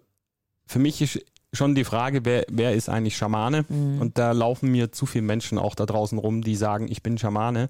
für 0.66 0.80
mich 0.80 1.02
ist 1.02 1.20
schon 1.52 1.76
die 1.76 1.84
Frage, 1.84 2.26
wer, 2.26 2.46
wer 2.50 2.74
ist 2.74 2.90
eigentlich 2.90 3.16
Schamane? 3.16 3.66
Mhm. 3.70 4.02
Und 4.02 4.18
da 4.18 4.32
laufen 4.32 4.72
mir 4.72 4.92
zu 4.92 5.06
viele 5.06 5.26
Menschen 5.26 5.58
auch 5.58 5.76
da 5.76 5.86
draußen 5.86 6.18
rum, 6.18 6.42
die 6.42 6.56
sagen, 6.56 6.88
ich 6.90 7.04
bin 7.04 7.18
Schamane 7.18 7.70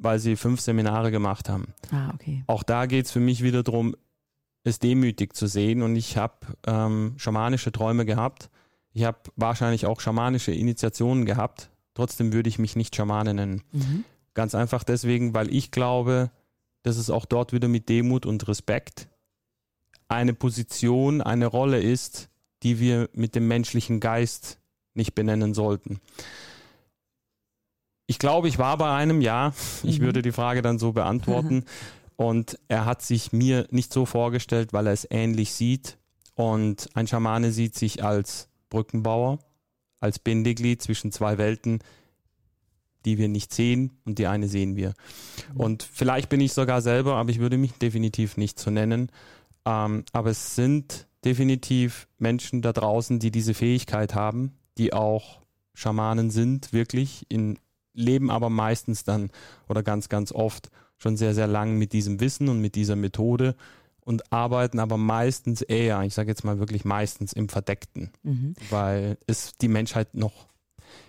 weil 0.00 0.18
sie 0.18 0.36
fünf 0.36 0.60
Seminare 0.60 1.10
gemacht 1.10 1.48
haben. 1.48 1.74
Ah, 1.92 2.10
okay. 2.14 2.42
Auch 2.46 2.62
da 2.62 2.86
geht 2.86 3.06
es 3.06 3.12
für 3.12 3.20
mich 3.20 3.42
wieder 3.42 3.62
darum, 3.62 3.94
es 4.64 4.78
demütig 4.78 5.34
zu 5.34 5.46
sehen. 5.46 5.82
Und 5.82 5.94
ich 5.94 6.16
habe 6.16 6.34
ähm, 6.66 7.14
schamanische 7.18 7.70
Träume 7.70 8.06
gehabt. 8.06 8.50
Ich 8.92 9.04
habe 9.04 9.18
wahrscheinlich 9.36 9.86
auch 9.86 10.00
schamanische 10.00 10.52
Initiationen 10.52 11.26
gehabt. 11.26 11.70
Trotzdem 11.94 12.32
würde 12.32 12.48
ich 12.48 12.58
mich 12.58 12.76
nicht 12.76 12.96
Schamane 12.96 13.34
nennen. 13.34 13.62
Mhm. 13.72 14.04
Ganz 14.34 14.54
einfach 14.54 14.84
deswegen, 14.84 15.34
weil 15.34 15.54
ich 15.54 15.70
glaube, 15.70 16.30
dass 16.82 16.96
es 16.96 17.10
auch 17.10 17.26
dort 17.26 17.52
wieder 17.52 17.68
mit 17.68 17.88
Demut 17.88 18.24
und 18.24 18.48
Respekt 18.48 19.08
eine 20.10 20.34
Position, 20.34 21.20
eine 21.22 21.46
Rolle 21.46 21.80
ist, 21.80 22.28
die 22.62 22.80
wir 22.80 23.08
mit 23.14 23.34
dem 23.34 23.48
menschlichen 23.48 24.00
Geist 24.00 24.58
nicht 24.94 25.14
benennen 25.14 25.54
sollten. 25.54 26.00
Ich 28.06 28.18
glaube, 28.18 28.48
ich 28.48 28.58
war 28.58 28.76
bei 28.76 28.92
einem 28.92 29.20
Ja. 29.20 29.54
Ich 29.82 30.00
mhm. 30.00 30.04
würde 30.04 30.22
die 30.22 30.32
Frage 30.32 30.62
dann 30.62 30.78
so 30.78 30.92
beantworten. 30.92 31.64
Und 32.16 32.58
er 32.68 32.84
hat 32.84 33.00
sich 33.00 33.32
mir 33.32 33.66
nicht 33.70 33.94
so 33.94 34.04
vorgestellt, 34.04 34.74
weil 34.74 34.86
er 34.88 34.92
es 34.92 35.06
ähnlich 35.10 35.52
sieht. 35.52 35.96
Und 36.34 36.90
ein 36.94 37.06
Schamane 37.06 37.50
sieht 37.50 37.76
sich 37.76 38.04
als 38.04 38.48
Brückenbauer, 38.68 39.38
als 40.00 40.18
Bindeglied 40.18 40.82
zwischen 40.82 41.12
zwei 41.12 41.38
Welten, 41.38 41.78
die 43.06 43.16
wir 43.16 43.28
nicht 43.28 43.54
sehen 43.54 43.92
und 44.04 44.18
die 44.18 44.26
eine 44.26 44.48
sehen 44.48 44.76
wir. 44.76 44.92
Und 45.54 45.82
vielleicht 45.82 46.28
bin 46.28 46.40
ich 46.40 46.52
sogar 46.52 46.82
selber, 46.82 47.14
aber 47.14 47.30
ich 47.30 47.38
würde 47.38 47.56
mich 47.56 47.72
definitiv 47.72 48.36
nicht 48.36 48.58
so 48.58 48.70
nennen. 48.70 49.10
Ähm, 49.64 50.04
aber 50.12 50.30
es 50.30 50.54
sind 50.54 51.06
definitiv 51.24 52.08
Menschen 52.18 52.62
da 52.62 52.72
draußen, 52.72 53.18
die 53.18 53.30
diese 53.30 53.54
Fähigkeit 53.54 54.14
haben, 54.14 54.58
die 54.78 54.92
auch 54.92 55.40
Schamanen 55.74 56.30
sind, 56.30 56.72
wirklich 56.72 57.26
in 57.28 57.58
leben 57.92 58.30
aber 58.30 58.50
meistens 58.50 59.04
dann 59.04 59.30
oder 59.68 59.82
ganz, 59.82 60.08
ganz 60.08 60.32
oft 60.32 60.70
schon 60.96 61.16
sehr, 61.16 61.34
sehr 61.34 61.46
lang 61.46 61.76
mit 61.76 61.92
diesem 61.92 62.20
Wissen 62.20 62.48
und 62.48 62.60
mit 62.60 62.74
dieser 62.74 62.96
Methode 62.96 63.56
und 64.00 64.32
arbeiten 64.32 64.78
aber 64.78 64.96
meistens 64.96 65.62
eher, 65.62 66.02
ich 66.02 66.14
sage 66.14 66.28
jetzt 66.28 66.44
mal 66.44 66.58
wirklich 66.58 66.84
meistens 66.84 67.32
im 67.32 67.48
Verdeckten, 67.48 68.10
mhm. 68.22 68.54
weil 68.70 69.18
es 69.26 69.52
die 69.60 69.68
Menschheit 69.68 70.14
noch 70.14 70.48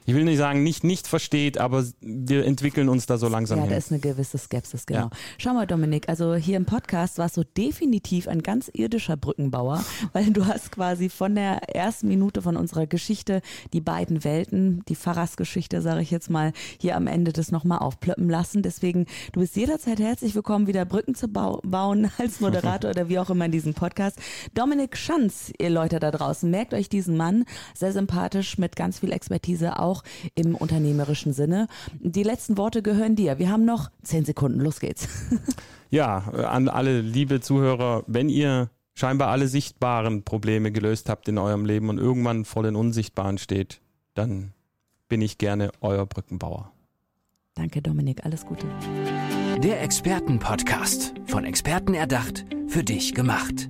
ich 0.06 0.16
will 0.16 0.24
nicht 0.24 0.38
sagen, 0.38 0.64
nicht, 0.64 0.84
nicht 0.84 1.08
versteht, 1.08 1.60
aber 1.60 1.86
wir 2.02 2.46
entwickeln 2.46 2.90
uns 2.90 3.06
da 3.06 3.18
so 3.18 3.28
langsam 3.28 3.60
ja, 3.60 3.64
hin. 3.64 3.72
Ja, 3.72 3.76
da 3.76 3.78
ist 3.78 3.92
eine 3.92 4.00
gewisse 4.00 4.38
Skepsis, 4.38 4.86
genau. 4.86 5.02
Ja. 5.02 5.10
Schau 5.38 5.54
mal, 5.54 5.68
Dominik, 5.68 6.10
also 6.10 6.34
hier 6.36 6.58
im 6.58 6.66
Podcast 6.66 7.18
warst 7.20 7.38
du 7.38 7.44
definitiv 7.44 8.28
ein 8.28 8.42
ganz 8.42 8.70
irdischer 8.74 9.16
Brückenbauer, 9.16 9.84
weil 10.14 10.32
du 10.32 10.48
hast 10.48 10.72
quasi 10.72 11.10
von 11.10 11.36
der 11.36 11.76
ersten 11.76 12.08
Minute 12.08 12.42
von 12.42 12.58
unserer 12.58 12.88
Geschichte 12.88 13.42
die 13.74 13.82
beiden 13.82 14.24
Welten, 14.24 14.84
die 14.88 14.96
Pfarrersgeschichte, 14.96 15.82
sage 15.82 16.02
ich 16.02 16.10
jetzt 16.12 16.30
mal, 16.30 16.54
hier 16.80 16.96
am 16.96 17.08
Ende 17.08 17.32
das 17.32 17.52
nochmal 17.52 17.80
aufplöppen 17.80 18.30
lassen. 18.30 18.64
Deswegen, 18.64 19.06
du 19.34 19.40
bist 19.40 19.56
jederzeit 19.56 20.00
herzlich 20.00 20.34
willkommen, 20.34 20.68
wieder 20.68 20.86
Brücken 20.86 21.14
zu 21.14 21.28
bau 21.28 21.62
bauen 21.64 22.12
als 22.18 22.40
Moderator 22.40 22.90
oder 22.90 23.08
wie 23.08 23.20
auch 23.20 23.30
immer 23.30 23.46
in 23.46 23.52
diesem 23.52 23.74
Podcast. 23.74 24.18
Dominik 24.56 24.98
Schanz, 24.98 25.52
ihr 25.60 25.70
Leute 25.70 26.00
da 26.00 26.12
draußen, 26.12 26.50
merkt 26.50 26.74
euch 26.74 26.90
diesen 26.90 27.18
Mann, 27.18 27.46
sehr 27.76 27.94
sympathisch, 27.94 28.58
mit 28.58 28.76
ganz 28.76 29.00
viel 29.00 29.12
Expertise 29.12 29.80
auch 29.80 30.01
auch 30.02 30.32
im 30.36 30.56
unternehmerischen 30.56 31.34
Sinne. 31.34 31.68
Die 32.00 32.24
letzten 32.24 32.58
Worte 32.58 32.82
gehören 32.82 33.16
dir. 33.16 33.40
Wir 33.40 33.50
haben 33.50 33.66
noch 33.66 33.90
zehn 34.04 34.26
Sekunden. 34.26 34.60
Los 34.60 34.80
geht's. 34.80 35.08
Ja, 35.94 36.20
an 36.20 36.70
alle 36.70 37.02
liebe 37.02 37.42
Zuhörer, 37.42 38.06
wenn 38.08 38.30
ihr 38.30 38.70
scheinbar 38.94 39.28
alle 39.28 39.50
sichtbaren 39.50 40.24
Probleme 40.24 40.72
gelöst 40.72 41.10
habt 41.10 41.28
in 41.28 41.38
eurem 41.38 41.66
Leben 41.66 41.90
und 41.90 41.98
irgendwann 41.98 42.46
vor 42.46 42.64
den 42.64 42.78
unsichtbaren 42.78 43.38
steht, 43.38 43.82
dann 44.14 44.54
bin 45.10 45.22
ich 45.22 45.38
gerne 45.38 45.70
euer 45.82 46.06
Brückenbauer. 46.06 46.72
Danke, 47.56 47.82
Dominik. 47.82 48.24
Alles 48.24 48.46
Gute. 48.46 48.66
Der 49.62 49.82
Expertenpodcast. 49.82 51.14
Von 51.26 51.44
Experten 51.44 51.94
erdacht, 51.94 52.46
für 52.68 52.86
dich 52.86 53.14
gemacht. 53.14 53.70